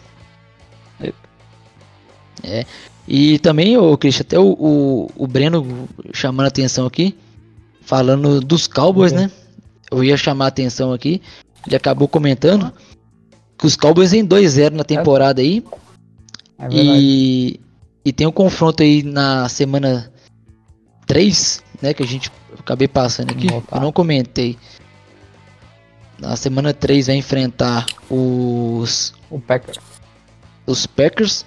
É. 2.43 2.67
E 3.07 3.38
também, 3.38 3.79
o 3.79 3.97
Christian, 3.97 4.23
até 4.23 4.37
o, 4.37 4.49
o, 4.59 5.11
o 5.17 5.27
Breno 5.29 5.88
chamando 6.12 6.47
a 6.47 6.49
atenção 6.49 6.87
aqui, 6.87 7.17
falando 7.83 8.40
dos 8.40 8.67
Cowboys, 8.67 9.12
uhum. 9.12 9.19
né? 9.19 9.31
Eu 9.93 10.03
ia 10.03 10.17
chamar 10.17 10.47
a 10.47 10.49
atenção 10.49 10.93
aqui. 10.93 11.23
Ele 11.64 11.77
acabou 11.77 12.09
comentando 12.09 12.73
que 13.57 13.64
os 13.64 13.77
Cowboys 13.77 14.12
em 14.12 14.27
2-0 14.27 14.73
na 14.73 14.83
temporada 14.83 15.40
aí. 15.40 15.64
É 16.59 16.69
e, 16.69 17.61
e 18.05 18.12
tem 18.12 18.27
um 18.27 18.33
confronto 18.33 18.83
aí 18.83 19.05
na 19.05 19.49
semana 19.49 20.12
3, 21.07 21.62
né? 21.81 21.95
Que 21.95 22.03
a 22.03 22.07
gente 22.07 22.33
acabei 22.59 22.88
passando 22.88 23.31
aqui. 23.31 23.47
Eu 23.47 23.81
não 23.81 23.93
comentei 23.93 24.59
na 26.18 26.37
semana 26.37 26.72
3 26.72 27.07
vai 27.09 27.16
enfrentar 27.16 27.87
os 28.09 29.14
o 29.31 29.40
Packers. 29.40 29.79
Os 30.66 30.87
Packers, 30.87 31.44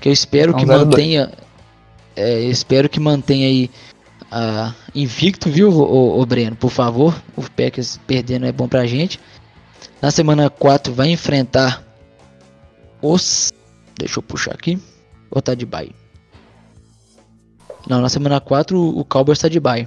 que 0.00 0.08
eu 0.08 0.12
espero 0.12 0.54
que 0.54 0.66
mantenha 0.66 1.30
é, 2.16 2.40
espero 2.40 2.88
que 2.88 3.00
mantenha 3.00 3.46
aí 3.46 3.70
uh, 4.26 4.74
invicto, 4.94 5.48
viu, 5.48 5.70
o, 5.70 6.20
o, 6.20 6.26
Breno, 6.26 6.56
por 6.56 6.70
favor. 6.70 7.14
O 7.36 7.42
Packers 7.42 7.98
perdendo 8.06 8.46
é 8.46 8.52
bom 8.52 8.68
pra 8.68 8.86
gente. 8.86 9.20
Na 10.02 10.10
semana 10.10 10.50
4 10.50 10.92
vai 10.92 11.08
enfrentar 11.10 11.82
os 13.00 13.52
Deixa 13.96 14.18
eu 14.18 14.22
puxar 14.22 14.54
aqui. 14.54 14.80
Ou 15.30 15.42
tá 15.42 15.54
de 15.54 15.66
bye? 15.66 15.94
Não, 17.86 18.00
na 18.00 18.08
semana 18.08 18.40
4 18.40 18.78
o 18.78 19.04
Cowboys 19.04 19.38
tá 19.38 19.48
de 19.48 19.60
bye. 19.60 19.86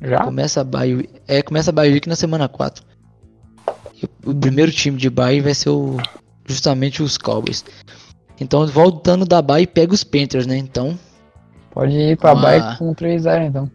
Já? 0.00 0.24
Começa 0.24 0.60
a 0.60 0.64
bye, 0.64 1.08
é, 1.26 1.42
começa 1.42 1.70
a 1.70 1.72
bye 1.72 1.90
week 1.90 2.08
na 2.08 2.16
semana 2.16 2.48
4 2.48 2.91
o 4.24 4.34
primeiro 4.34 4.72
time 4.72 4.96
de 4.96 5.08
bye 5.10 5.40
vai 5.40 5.54
ser 5.54 5.70
o, 5.70 5.96
justamente 6.46 7.02
os 7.02 7.16
Cowboys. 7.18 7.64
Então, 8.40 8.66
voltando 8.66 9.24
da 9.24 9.40
bye, 9.40 9.66
pega 9.66 9.94
os 9.94 10.04
Panthers, 10.04 10.46
né? 10.46 10.56
Então. 10.56 10.98
Pode 11.70 11.92
ir 11.92 12.16
pra 12.16 12.32
uma... 12.32 12.42
bye 12.42 12.76
com 12.78 12.94
3-0, 12.94 13.46
então. 13.46 13.70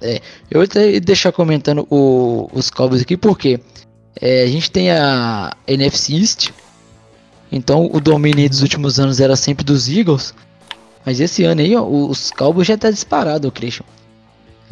É, 0.00 0.20
eu 0.50 0.60
vou 0.60 1.00
deixar 1.00 1.32
comentando 1.32 1.86
o, 1.90 2.48
os 2.52 2.70
Cowboys 2.70 3.02
aqui, 3.02 3.16
porque 3.16 3.60
é, 4.20 4.42
a 4.42 4.46
gente 4.46 4.70
tem 4.70 4.90
a 4.90 5.52
NFC 5.66 6.14
East. 6.14 6.50
Então, 7.50 7.90
o 7.92 8.00
domínio 8.00 8.48
dos 8.48 8.62
últimos 8.62 9.00
anos 9.00 9.20
era 9.20 9.34
sempre 9.34 9.64
dos 9.64 9.88
Eagles. 9.88 10.34
Mas 11.04 11.20
esse 11.20 11.42
ano 11.44 11.60
aí, 11.60 11.74
ó, 11.74 11.82
os 11.82 12.30
Cowboys 12.30 12.68
já 12.68 12.76
tá 12.76 12.90
disparado, 12.90 13.50
Christian. 13.50 13.86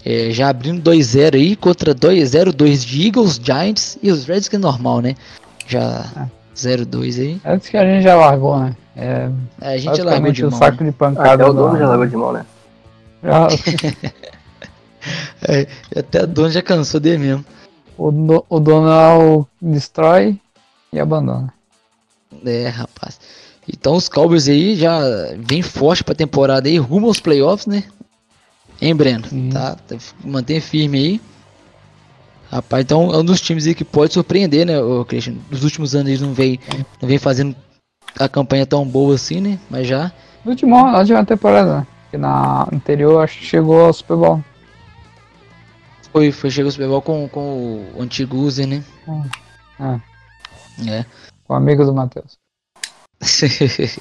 É, 0.05 0.31
já 0.31 0.49
abrindo 0.49 0.89
2-0 0.89 1.35
aí 1.35 1.57
contra 1.57 1.95
2-0-2 1.95 2.85
de 2.85 3.07
Eagles, 3.07 3.41
Giants 3.43 3.99
e 4.03 4.11
os 4.11 4.25
Redskins 4.25 4.61
normal, 4.61 5.01
né? 5.01 5.15
Já 5.67 6.05
é. 6.17 6.27
0-2 6.57 7.21
aí. 7.21 7.41
Antes 7.45 7.69
que 7.69 7.77
a 7.77 7.85
gente 7.85 8.03
já 8.03 8.15
largou, 8.15 8.59
né? 8.59 8.77
É, 8.97 9.31
é 9.61 9.75
a 9.75 9.79
gente 9.79 10.01
largou 10.03 10.33
de 10.33 10.43
mão. 10.43 10.53
Um 10.53 10.57
saco 10.57 10.85
né? 10.85 10.91
de 10.91 10.97
pancada. 10.97 11.35
Até 11.35 11.45
o 11.45 11.53
dono 11.53 11.79
já 11.79 11.89
largou 11.89 12.07
de 12.07 12.17
mão, 12.17 12.33
né? 12.33 12.47
Já... 13.23 13.49
é, 15.49 15.67
até 15.97 16.23
o 16.23 16.27
dono 16.27 16.51
já 16.51 16.63
cansou 16.63 17.01
dele 17.01 17.19
mesmo. 17.19 17.45
O, 17.97 18.11
do, 18.11 18.45
o 18.49 18.61
dono 18.61 19.49
destrói 19.61 20.39
e 20.93 21.01
abandona. 21.01 21.53
É, 22.45 22.69
rapaz. 22.69 23.19
Então 23.69 23.97
os 23.97 24.09
Cowboys 24.09 24.49
aí 24.49 24.77
já 24.77 25.01
vem 25.39 25.63
forte 25.63 26.05
pra 26.05 26.15
temporada 26.15 26.69
aí, 26.69 26.79
rumo 26.79 27.09
aos 27.09 27.19
playoffs, 27.19 27.67
né? 27.67 27.85
Hein, 28.81 28.95
Breno? 28.95 29.25
Tá, 29.53 29.75
tá, 29.75 29.97
mantém 30.25 30.61
firme 30.61 30.99
aí. 30.99 31.21
Rapaz, 32.51 32.85
então 32.85 33.13
é 33.13 33.19
um 33.19 33.25
dos 33.25 33.41
times 33.41 33.67
aí 33.67 33.75
que 33.75 33.85
pode 33.85 34.13
surpreender, 34.13 34.65
né, 34.65 34.81
o 34.81 35.05
Christian? 35.05 35.35
Nos 35.51 35.65
últimos 35.65 35.95
anos 35.95 36.09
eles 36.09 36.21
não 36.21 36.33
vem, 36.33 36.61
não 37.01 37.09
vem 37.09 37.19
fazendo 37.19 37.57
a 38.19 38.29
campanha 38.29 38.65
tão 38.65 38.87
boa 38.87 39.15
assim, 39.15 39.41
né? 39.41 39.59
Mas 39.69 39.87
já. 39.87 40.13
No 40.45 40.53
último, 40.53 40.77
na 40.77 40.99
última 40.99 41.25
temporada, 41.25 41.81
né? 41.81 41.87
que 42.11 42.17
na 42.17 42.69
anterior 42.73 43.23
acho 43.23 43.39
que 43.39 43.45
chegou 43.45 43.87
ao 43.87 43.93
Super 43.93 44.17
Bowl. 44.17 44.45
Foi, 46.13 46.33
foi 46.33 46.51
chegou 46.51 46.69
ao 46.69 46.73
Super 46.73 46.89
Bowl 46.89 47.03
com, 47.03 47.29
com 47.29 47.93
o 47.95 48.03
antigo 48.03 48.37
user, 48.37 48.67
né? 48.67 48.85
É. 49.79 50.01
é. 50.91 51.07
Com 51.45 51.55
o 51.55 51.57
amigo 51.57 51.85
do 51.85 51.93
Matheus. 51.93 52.39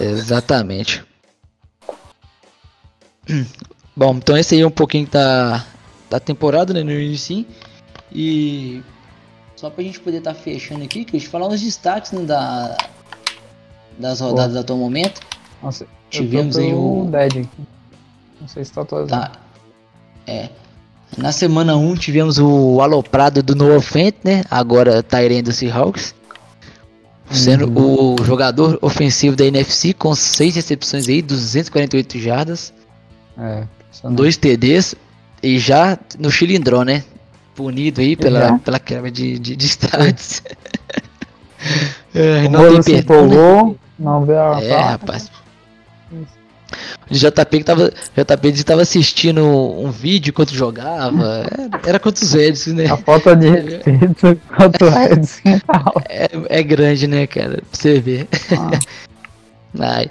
Exatamente. 0.00 1.04
Bom, 3.96 4.14
então 4.14 4.36
esse 4.36 4.54
aí 4.54 4.60
é 4.60 4.66
um 4.66 4.70
pouquinho 4.70 5.06
da, 5.08 5.64
da 6.08 6.20
temporada, 6.20 6.72
né, 6.72 6.82
no 6.82 6.92
início. 6.92 7.44
E 8.12 8.82
só 9.56 9.70
pra 9.70 9.84
gente 9.84 10.00
poder 10.00 10.18
estar 10.18 10.34
tá 10.34 10.40
fechando 10.40 10.84
aqui, 10.84 11.04
Cris, 11.04 11.24
falar 11.24 11.48
uns 11.48 11.60
destaques 11.60 12.12
né, 12.12 12.22
da, 12.22 12.76
das 13.98 14.20
rodadas 14.20 14.54
Pô. 14.54 14.60
até 14.60 14.72
o 14.72 14.76
momento. 14.76 15.20
Nossa, 15.62 15.86
tivemos 16.08 16.56
aí 16.56 16.72
o 16.72 17.08
Dead. 17.10 17.46
Não 18.40 18.48
sei 18.48 18.64
se 18.64 18.72
tá 18.72 18.80
atualizado. 18.82 19.32
Tá. 19.32 19.40
É. 20.26 20.48
Na 21.16 21.32
semana 21.32 21.76
1 21.76 21.96
tivemos 21.96 22.38
o 22.38 22.80
aloprado 22.80 23.42
do 23.42 23.54
Noah 23.54 23.82
Fent, 23.82 24.14
né? 24.24 24.44
Agora 24.50 25.02
Tyrene 25.02 25.42
do 25.42 25.52
Seahawks. 25.52 26.14
Sendo 27.30 27.66
uhum. 27.66 28.16
o 28.20 28.24
jogador 28.24 28.78
ofensivo 28.82 29.36
da 29.36 29.44
NFC 29.44 29.92
com 29.92 30.14
6 30.14 30.56
recepções 30.56 31.08
aí, 31.08 31.22
248 31.22 32.18
jardas. 32.18 32.72
É. 33.38 33.64
Dois 34.04 34.36
TDs 34.36 34.94
e 35.42 35.58
já 35.58 35.98
no 36.18 36.30
cilindrão, 36.30 36.84
né? 36.84 37.04
Punido 37.54 38.00
aí 38.00 38.16
pela, 38.16 38.58
pela 38.58 38.78
quebra 38.78 39.10
de, 39.10 39.38
de, 39.38 39.56
de 39.56 39.66
stats. 39.66 40.42
é, 42.14 42.48
não 42.48 42.80
tem 42.80 43.02
perdão, 43.02 43.70
né? 43.70 43.74
não 43.98 44.24
vê 44.24 44.36
a 44.36 44.58
É, 44.62 44.80
rapaz. 44.80 45.30
O 47.10 47.14
JP 47.14 47.58
que 47.58 47.64
tava, 47.64 47.90
JP 48.16 48.64
tava 48.64 48.82
assistindo 48.82 49.44
um 49.44 49.90
vídeo 49.90 50.30
enquanto 50.30 50.54
jogava. 50.54 51.44
Era, 51.50 51.80
era 51.88 51.98
quantos 51.98 52.32
velhos, 52.32 52.66
né? 52.68 52.86
A 52.86 52.96
falta 52.96 53.34
de 53.34 53.50
respeito 53.50 54.40
quanto 54.56 54.86
é, 56.08 56.28
é 56.48 56.62
grande, 56.62 57.08
né, 57.08 57.26
cara? 57.26 57.56
Pra 57.56 57.64
você 57.72 58.00
ver. 58.00 58.28
Ah. 58.56 58.78
Ai. 59.96 60.08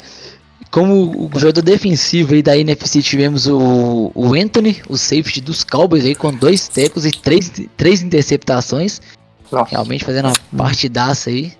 Como 0.71 1.29
o 1.33 1.39
jogador 1.39 1.63
defensivo 1.63 2.35
aí 2.35 2.43
da 2.43 2.55
NFC 2.55 3.01
tivemos 3.01 3.47
o, 3.47 4.11
o 4.13 4.33
Anthony, 4.35 4.81
o 4.87 4.97
safety 4.97 5.41
dos 5.41 5.63
Cowboys 5.63 6.05
aí 6.05 6.13
com 6.13 6.31
dois 6.31 6.67
tecos 6.67 7.05
e 7.05 7.11
três, 7.11 7.51
três 7.75 8.03
interceptações. 8.03 9.01
Nossa. 9.51 9.71
Realmente 9.71 10.05
fazendo 10.05 10.27
uma 10.27 10.35
partidaça 10.55 11.31
aí. 11.31 11.51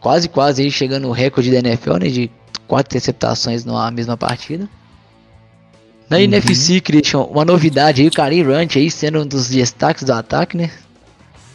Quase, 0.00 0.28
quase 0.28 0.62
aí 0.62 0.70
chegando 0.70 1.02
no 1.02 1.12
recorde 1.12 1.50
da 1.50 1.58
NFL, 1.58 1.98
né? 1.98 2.08
De 2.08 2.30
quatro 2.66 2.90
interceptações 2.90 3.66
numa 3.66 3.90
mesma 3.90 4.16
partida. 4.16 4.66
Na 6.08 6.16
uhum. 6.16 6.22
NFC, 6.22 6.80
Christian, 6.80 7.20
uma 7.24 7.44
novidade 7.44 8.00
aí, 8.00 8.08
o 8.08 8.12
Karim 8.12 8.42
Runt 8.42 8.76
aí 8.76 8.90
sendo 8.90 9.20
um 9.20 9.26
dos 9.26 9.50
destaques 9.50 10.04
do 10.04 10.12
ataque, 10.12 10.56
né? 10.56 10.70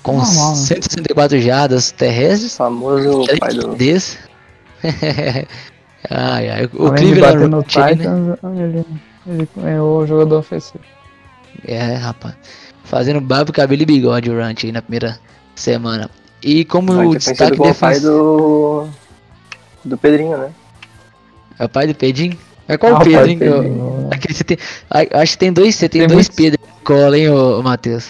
Com 0.03 0.17
Normal, 0.17 0.55
164 0.55 1.37
né? 1.37 1.43
jardas 1.43 1.91
terrestres. 1.91 2.53
O 2.53 2.57
famoso 2.57 3.25
pai 3.39 3.53
do... 3.53 3.75
Ai, 6.09 6.49
ai. 6.49 6.65
O 6.73 6.91
Cleveland 6.91 7.47
no 7.47 7.63
Titans, 7.63 7.97
né? 7.99 8.37
ele, 8.57 8.85
ele 9.27 9.49
é 9.63 9.81
o 9.81 10.05
jogador 10.05 10.39
ofensivo. 10.39 10.83
É, 11.65 11.95
rapaz. 11.95 12.35
Fazendo 12.83 13.21
barba, 13.21 13.51
cabelo 13.51 13.81
e 13.81 13.85
bigode 13.85 14.29
o 14.29 14.39
Runt 14.39 14.63
aí 14.63 14.71
na 14.71 14.81
primeira 14.81 15.19
semana. 15.55 16.09
E 16.41 16.65
como 16.65 16.91
o 16.91 17.15
destaque 17.15 17.51
defensivo... 17.51 17.79
pai 17.79 17.99
do... 17.99 18.87
do 19.85 19.97
Pedrinho, 19.97 20.37
né? 20.37 20.51
É 21.57 21.65
o 21.65 21.69
pai 21.69 21.87
do 21.87 21.95
Pedrinho? 21.95 22.37
É 22.67 22.77
qual 22.77 22.95
ah, 22.95 22.99
o 22.99 23.03
Pedro, 23.03 23.29
hein? 23.29 23.39
Pedrinho. 23.39 24.09
Aquele, 24.11 24.33
você 24.33 24.43
tem, 24.43 24.57
acho 24.89 25.31
que 25.33 25.37
tem 25.37 25.53
dois, 25.53 25.75
você 25.75 25.87
tem, 25.87 26.01
tem 26.01 26.07
dois 26.07 26.27
muito... 26.27 26.35
Pedro 26.35 26.59
cola, 26.83 27.17
hein, 27.17 27.29
ô, 27.29 27.59
ô 27.59 27.63
Matheus? 27.63 28.09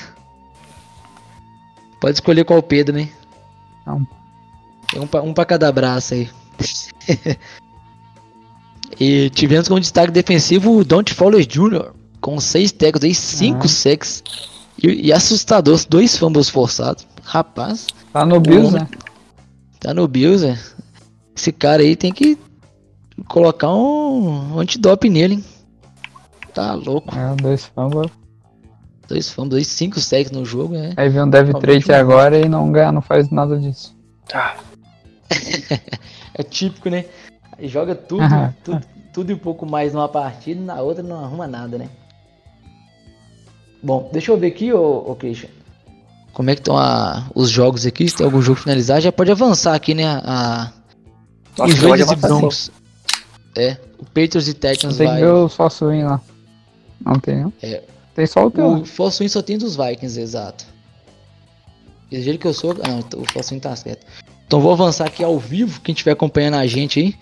Pode 1.99 2.15
escolher 2.15 2.43
qual 2.43 2.61
Pedro, 2.61 2.95
né? 2.95 3.09
Não. 3.85 4.05
Tem 4.91 5.01
um 5.01 5.07
pra, 5.07 5.21
um 5.21 5.33
pra 5.33 5.45
cada 5.45 5.71
braço 5.71 6.15
aí. 6.15 6.29
E 8.99 9.29
tivemos 9.29 9.67
como 9.67 9.79
destaque 9.79 10.11
defensivo 10.11 10.77
o 10.77 10.83
Don't 10.83 11.13
Fowler 11.13 11.45
Jr., 11.45 11.91
com 12.19 12.39
6 12.39 12.71
tackles 12.71 13.03
aí, 13.03 13.13
5 13.13 13.67
sacks. 13.67 14.23
E, 14.81 15.07
e, 15.07 15.13
assustador, 15.13 15.79
dois 15.87 16.17
fumbles 16.17 16.49
forçados. 16.49 17.05
Rapaz. 17.23 17.87
Tá 18.11 18.25
no 18.25 18.39
Bills, 18.39 18.73
né? 18.73 18.87
Tá 19.79 19.93
no 19.93 20.07
Bills, 20.07 20.45
né? 20.45 20.59
Esse 21.35 21.51
cara 21.51 21.81
aí 21.81 21.95
tem 21.95 22.11
que 22.11 22.37
colocar 23.27 23.73
um, 23.73 24.55
um 24.55 24.59
antidop 24.59 25.09
nele, 25.09 25.35
hein? 25.35 25.45
Tá 26.53 26.73
louco. 26.73 27.13
É, 27.15 27.35
dois 27.35 27.65
fumbles. 27.65 28.11
Dois 29.07 29.29
fumbles, 29.29 29.51
dois, 29.51 29.67
cinco 29.67 29.99
sacks 29.99 30.31
no 30.31 30.45
jogo, 30.45 30.73
né? 30.73 30.93
Aí 30.95 31.09
vem 31.09 31.23
um 31.23 31.29
dev 31.29 31.51
trade 31.59 31.91
agora 31.91 32.39
e 32.39 32.47
não 32.47 32.71
ganha, 32.71 32.91
não 32.91 33.01
faz 33.01 33.29
nada 33.29 33.59
disso. 33.59 33.95
Tá. 34.27 34.55
é 36.33 36.43
típico, 36.43 36.89
né? 36.89 37.05
Joga 37.61 37.95
tudo, 37.95 38.23
tudo, 38.63 38.81
tudo 39.13 39.31
e 39.31 39.33
um 39.35 39.37
pouco 39.37 39.65
mais 39.65 39.93
numa 39.93 40.09
partida, 40.09 40.61
na 40.61 40.81
outra 40.81 41.03
não 41.03 41.23
arruma 41.23 41.47
nada, 41.47 41.77
né? 41.77 41.89
Bom, 43.81 44.09
deixa 44.11 44.31
eu 44.31 44.37
ver 44.37 44.47
aqui, 44.47 44.71
ô, 44.71 45.11
ô 45.11 45.15
Christian. 45.15 45.49
Como 46.33 46.49
é 46.49 46.55
que 46.55 46.61
estão 46.61 46.75
os 47.35 47.49
jogos 47.49 47.85
aqui? 47.85 48.09
Se 48.09 48.15
tem 48.15 48.25
algum 48.25 48.41
jogo 48.41 48.59
finalizar, 48.59 49.01
já 49.01 49.11
pode 49.11 49.29
avançar 49.29 49.75
aqui, 49.75 49.93
né? 49.93 50.05
A, 50.05 50.71
os 51.59 51.73
Raiders 51.75 52.11
e 52.11 52.15
Broncos. 52.15 52.71
É, 53.55 53.77
o 53.99 54.05
Patriots 54.05 54.47
e 54.47 54.53
Titans 54.53 54.97
tem 54.97 55.07
vai... 55.07 55.17
Tem 55.17 55.27
o 55.27 55.47
Force 55.47 55.85
Win 55.85 56.03
lá. 56.03 56.21
Não 57.05 57.19
tem, 57.19 57.43
não? 57.43 57.53
É. 57.61 57.83
Tem 58.15 58.25
só 58.25 58.47
o 58.47 58.51
teu. 58.51 58.67
O 58.67 58.85
Force 58.85 59.21
Win 59.21 59.29
só 59.29 59.41
tem 59.41 59.57
dos 59.57 59.75
Vikings, 59.75 60.19
exato. 60.19 60.65
E 62.09 62.17
do 62.17 62.23
jeito 62.23 62.39
que 62.39 62.47
eu 62.47 62.53
sou... 62.53 62.71
Ah, 62.83 62.87
não, 62.87 63.21
o 63.21 63.25
Force 63.25 63.53
Win 63.53 63.59
tá 63.59 63.75
certo. 63.75 64.05
Então 64.47 64.59
vou 64.59 64.71
avançar 64.71 65.05
aqui 65.05 65.23
ao 65.23 65.37
vivo, 65.37 65.81
quem 65.81 65.93
estiver 65.93 66.11
acompanhando 66.11 66.55
a 66.55 66.65
gente 66.65 66.99
aí 66.99 67.15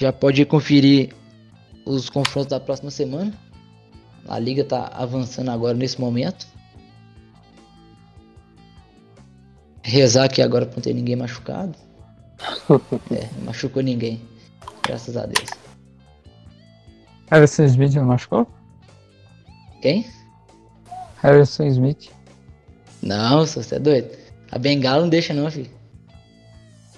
já 0.00 0.10
pode 0.10 0.42
conferir 0.46 1.14
os 1.84 2.08
confrontos 2.08 2.48
da 2.48 2.58
próxima 2.58 2.90
semana. 2.90 3.34
A 4.26 4.38
liga 4.38 4.62
está 4.62 4.86
avançando 4.94 5.50
agora 5.50 5.76
nesse 5.76 6.00
momento. 6.00 6.46
Rezar 9.82 10.24
aqui 10.24 10.40
agora 10.40 10.64
para 10.64 10.76
não 10.76 10.82
ter 10.82 10.94
ninguém 10.94 11.16
machucado. 11.16 11.76
é, 13.12 13.28
machucou 13.44 13.82
ninguém. 13.82 14.22
Graças 14.82 15.18
a 15.18 15.26
Deus. 15.26 15.50
Harrison 17.30 17.64
Smith 17.64 17.94
não 17.94 18.06
machucou? 18.06 18.46
Quem? 19.82 20.06
Harrison 21.18 21.66
Smith. 21.66 22.10
Não, 23.02 23.44
você 23.46 23.74
é 23.74 23.78
doido. 23.78 24.16
A 24.50 24.58
bengala 24.58 25.02
não 25.02 25.10
deixa 25.10 25.34
não, 25.34 25.50
filho. 25.50 25.70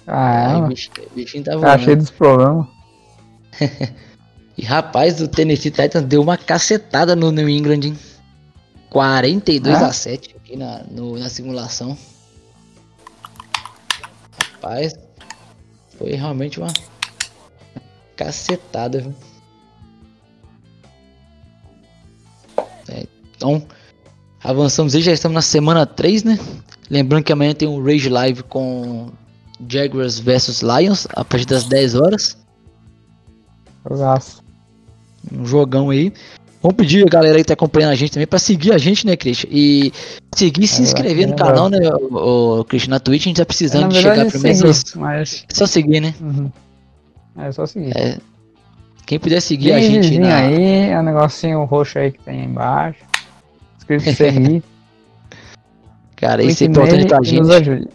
Ah, 0.07 0.53
é? 0.53 0.57
O 0.57 0.67
bichinho 1.15 1.43
tá 1.43 1.51
voando. 1.51 1.65
Tá 1.65 1.77
cheio 1.79 1.97
dos 1.97 2.09
problemas. 2.09 2.82
e 4.57 4.63
rapaz, 4.63 5.21
o 5.21 5.27
Tennessee 5.27 5.71
Titans 5.71 6.05
deu 6.05 6.21
uma 6.21 6.37
cacetada 6.37 7.15
no 7.15 7.31
New 7.31 7.49
England, 7.49 7.85
hein? 7.85 7.97
42 8.89 9.75
ah? 9.75 9.87
a 9.87 9.93
7 9.93 10.35
aqui 10.37 10.55
na, 10.55 10.83
no, 10.91 11.17
na 11.17 11.29
simulação. 11.29 11.97
Rapaz, 14.53 14.93
foi 15.97 16.11
realmente 16.11 16.59
uma 16.59 16.71
cacetada, 18.15 19.01
viu? 19.01 19.15
É, 22.89 23.05
então, 23.35 23.65
avançamos 24.43 24.93
aí, 24.93 25.01
já 25.01 25.11
estamos 25.11 25.35
na 25.35 25.41
semana 25.41 25.85
3, 25.85 26.23
né? 26.23 26.39
Lembrando 26.89 27.23
que 27.23 27.33
amanhã 27.33 27.53
tem 27.53 27.67
um 27.67 27.83
Rage 27.83 28.09
Live 28.09 28.43
com 28.43 29.11
Jaguars 29.67 30.19
vs 30.19 30.61
Lions 30.61 31.07
a 31.15 31.25
partir 31.25 31.45
das 31.45 31.63
10 31.63 31.95
horas. 31.95 32.37
Jogaço. 33.87 34.43
Um 35.31 35.45
jogão 35.45 35.89
aí. 35.89 36.13
Vamos 36.61 36.77
pedir 36.77 37.05
a 37.05 37.09
galera 37.09 37.35
aí 37.35 37.43
que 37.43 37.47
tá 37.47 37.53
acompanhando 37.53 37.91
a 37.91 37.95
gente 37.95 38.13
também 38.13 38.25
pra 38.25 38.39
seguir 38.39 38.73
a 38.73 38.77
gente, 38.77 39.05
né, 39.05 39.17
Christian? 39.17 39.49
E 39.51 39.91
seguir 40.33 40.63
e 40.63 40.67
se 40.67 40.79
é, 40.79 40.83
inscrever 40.83 41.25
é, 41.25 41.27
no 41.27 41.33
é, 41.33 41.37
canal, 41.37 41.69
né, 41.69 41.77
o, 41.93 42.59
o 42.59 42.63
Christian, 42.63 42.91
na 42.91 42.99
Twitch. 43.01 43.23
A 43.23 43.29
gente 43.29 43.37
tá 43.37 43.45
precisando 43.45 43.89
de 43.89 44.01
chegar 44.01 44.25
primeiro. 44.27 44.71
Mas... 44.95 45.45
É 45.49 45.53
só 45.53 45.65
seguir, 45.65 45.99
né? 45.99 46.15
Uhum. 46.21 46.49
É 47.37 47.51
só 47.51 47.65
seguir. 47.65 47.97
É. 47.97 48.17
Quem 49.05 49.19
puder 49.19 49.41
seguir 49.41 49.73
a 49.73 49.79
gente 49.81 50.17
na... 50.17 50.37
aí, 50.37 50.89
é 50.89 50.99
um 50.99 51.03
negocinho 51.03 51.65
roxo 51.65 51.99
aí 51.99 52.13
que 52.13 52.19
tem 52.19 52.39
aí 52.39 52.45
embaixo. 52.45 52.99
Escrito 53.77 54.13
seguir. 54.13 54.63
Cara, 56.15 56.41
isso 56.41 56.63
é 56.63 56.67
importante 56.67 57.05
pra 57.05 57.21
gente. 57.21 57.89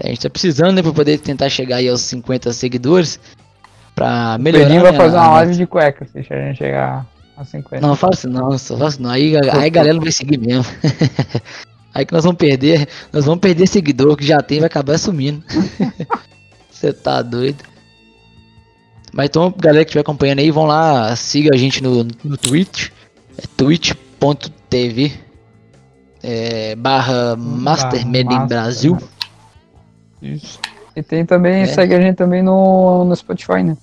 A 0.00 0.06
gente 0.06 0.20
tá 0.22 0.30
precisando, 0.30 0.72
né, 0.76 0.82
pra 0.82 0.92
poder 0.92 1.18
tentar 1.18 1.50
chegar 1.50 1.76
aí 1.76 1.88
aos 1.88 2.00
50 2.02 2.52
seguidores 2.54 3.20
pra 3.98 4.38
melhorar. 4.38 4.70
O 4.70 4.82
vai 4.82 4.92
fazer 4.92 5.16
uma 5.16 5.30
live 5.30 5.56
de 5.56 5.66
cueca 5.66 6.06
se 6.06 6.18
a 6.18 6.22
gente 6.22 6.58
chegar 6.58 7.04
a 7.36 7.44
50. 7.44 7.84
Não, 7.84 7.96
faço 7.96 8.28
não, 8.28 8.56
só 8.56 8.76
faço 8.78 9.02
não. 9.02 9.10
Aí, 9.10 9.36
aí 9.36 9.66
a 9.66 9.68
galera 9.68 9.94
não 9.94 10.02
vai 10.02 10.12
seguir 10.12 10.38
mesmo. 10.38 10.64
aí 11.92 12.06
que 12.06 12.12
nós 12.12 12.22
vamos 12.22 12.38
perder, 12.38 12.88
nós 13.12 13.24
vamos 13.24 13.40
perder 13.40 13.66
seguidor 13.66 14.16
que 14.16 14.24
já 14.24 14.40
tem 14.40 14.60
vai 14.60 14.66
acabar 14.66 14.98
sumindo. 14.98 15.42
Você 16.70 16.92
tá 16.92 17.22
doido. 17.22 17.64
Mas 19.12 19.26
então, 19.26 19.52
galera 19.58 19.84
que 19.84 19.88
estiver 19.88 20.02
acompanhando 20.02 20.38
aí, 20.38 20.50
vão 20.50 20.64
lá, 20.64 21.16
siga 21.16 21.54
a 21.54 21.58
gente 21.58 21.82
no, 21.82 22.04
no 22.22 22.36
Twitch, 22.36 22.90
é 23.36 23.42
twitch.tv 23.56 25.12
é, 26.22 26.76
barra 26.76 27.34
Mastermed 27.36 28.46
Brasil. 28.46 28.96
Isso. 30.22 30.60
E 30.94 31.02
tem 31.02 31.24
também, 31.24 31.62
é. 31.62 31.66
segue 31.66 31.94
a 31.94 32.00
gente 32.00 32.16
também 32.16 32.42
no, 32.42 33.04
no 33.04 33.16
Spotify, 33.16 33.62
né? 33.62 33.76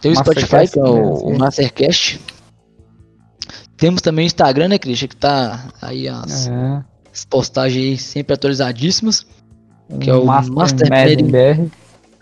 Tem 0.00 0.12
o 0.12 0.16
Spotify, 0.16 0.68
que 0.70 0.78
é 0.78 0.82
o, 0.82 1.14
o 1.14 1.38
Mastercast. 1.38 2.20
Temos 3.76 4.02
também 4.02 4.24
o 4.24 4.26
Instagram, 4.26 4.68
né, 4.68 4.78
Christian? 4.78 5.08
Que 5.08 5.16
tá 5.16 5.68
aí 5.80 6.08
as, 6.08 6.48
é. 6.48 6.84
as 7.12 7.24
postagens 7.24 7.84
aí 7.84 7.98
sempre 7.98 8.34
atualizadíssimas. 8.34 9.26
Que 10.00 10.10
é 10.10 10.14
o 10.14 10.24
Master, 10.24 10.54
Master 10.54 10.88
BR. 10.88 11.70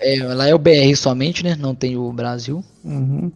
É, 0.01 0.23
lá 0.23 0.49
é 0.49 0.55
o 0.55 0.59
BR 0.59 0.95
somente, 0.97 1.45
né? 1.45 1.57
Não 1.57 1.75
tem 1.75 1.97
o 1.97 2.13
Brasil. 2.13 2.65
Uhum. 2.85 3.31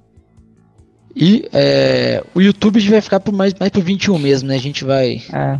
E 1.15 1.49
é, 1.53 2.25
o 2.35 2.41
YouTube 2.41 2.79
a 2.79 2.81
gente 2.81 2.91
vai 2.91 3.01
ficar 3.01 3.21
por 3.21 3.33
mais, 3.33 3.53
mais 3.55 3.71
pro 3.71 3.83
21 3.83 4.19
mesmo, 4.19 4.49
né? 4.49 4.55
A 4.55 4.61
gente 4.61 4.85
vai 4.85 5.23
é. 5.33 5.59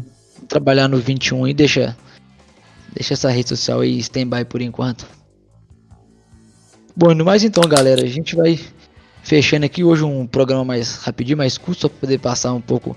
trabalhar 0.49 0.89
no 0.89 0.99
21 0.99 1.49
e 1.49 1.55
deixa, 1.55 1.97
deixa 2.95 3.15
essa 3.15 3.31
rede 3.31 3.51
social 3.51 3.81
aí 3.81 3.99
stand-by 3.99 4.45
por 4.45 4.63
enquanto. 4.63 5.07
Bom, 6.95 7.15
no 7.15 7.25
mais 7.25 7.43
então, 7.43 7.63
galera, 7.69 8.03
a 8.03 8.07
gente 8.07 8.37
vai 8.37 8.59
fechando 9.23 9.65
aqui 9.65 9.83
hoje 9.83 10.05
um 10.05 10.27
programa 10.27 10.65
mais 10.65 10.97
rapidinho, 10.97 11.39
mais 11.39 11.57
curto, 11.57 11.83
só 11.83 11.89
para 11.89 11.99
poder 12.01 12.19
passar 12.19 12.53
um 12.53 12.61
pouco 12.61 12.97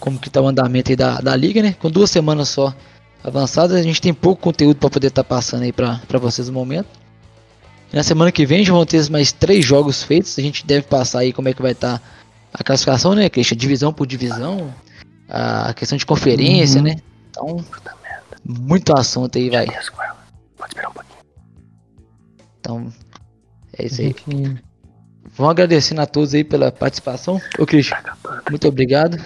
como 0.00 0.18
que 0.18 0.30
tá 0.30 0.40
o 0.40 0.46
andamento 0.46 0.90
aí 0.90 0.96
da, 0.96 1.20
da 1.20 1.36
liga, 1.36 1.62
né? 1.62 1.74
Com 1.78 1.90
duas 1.90 2.10
semanas 2.10 2.48
só 2.48 2.74
avançadas, 3.22 3.76
a 3.76 3.82
gente 3.82 4.00
tem 4.00 4.14
pouco 4.14 4.40
conteúdo 4.40 4.76
para 4.76 4.90
poder 4.90 5.08
estar 5.08 5.22
tá 5.22 5.28
passando 5.28 5.64
aí 5.64 5.72
para 5.72 6.18
vocês 6.20 6.48
no 6.48 6.54
momento. 6.54 6.88
Na 7.92 8.02
semana 8.02 8.30
que 8.30 8.44
vem 8.46 8.64
já 8.64 8.72
vão 8.72 8.84
ter 8.84 9.08
mais 9.10 9.32
três 9.32 9.64
jogos 9.64 10.02
feitos. 10.02 10.38
A 10.38 10.42
gente 10.42 10.64
deve 10.64 10.82
passar 10.86 11.20
aí 11.20 11.32
como 11.32 11.48
é 11.48 11.54
que 11.54 11.62
vai 11.62 11.72
estar 11.72 11.98
tá 11.98 12.04
a 12.52 12.62
classificação, 12.62 13.14
né, 13.14 13.28
Christian? 13.28 13.56
Divisão 13.56 13.92
por 13.92 14.06
divisão. 14.06 14.72
A 15.28 15.72
questão 15.74 15.96
de 15.96 16.06
conferência, 16.06 16.78
uhum. 16.78 16.84
né? 16.84 16.96
Então, 17.30 17.64
muito 18.44 18.96
assunto 18.96 19.36
aí, 19.36 19.50
vai. 19.50 19.66
Pode 19.66 19.78
esperar 19.78 20.88
um 20.88 20.92
pouquinho. 20.92 21.18
Então, 22.60 22.92
é 23.78 23.86
isso 23.86 24.00
aí. 24.00 24.14
Vamos 25.36 25.50
agradecendo 25.50 26.00
a 26.00 26.06
todos 26.06 26.34
aí 26.34 26.42
pela 26.42 26.72
participação. 26.72 27.40
Ô, 27.58 27.66
Christian, 27.66 27.98
muito 28.50 28.66
obrigado. 28.66 29.22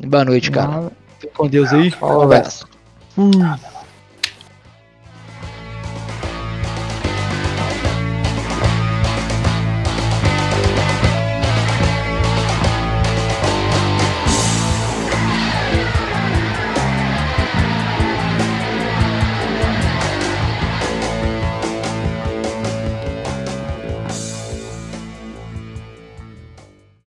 Boa 0.00 0.24
noite, 0.24 0.50
cara. 0.50 0.90
Fique 1.18 1.32
com 1.34 1.48
Deus 1.48 1.72
aí. 1.72 1.92
Um 2.00 2.20
abraço. 2.20 2.66
Fui. 3.10 3.30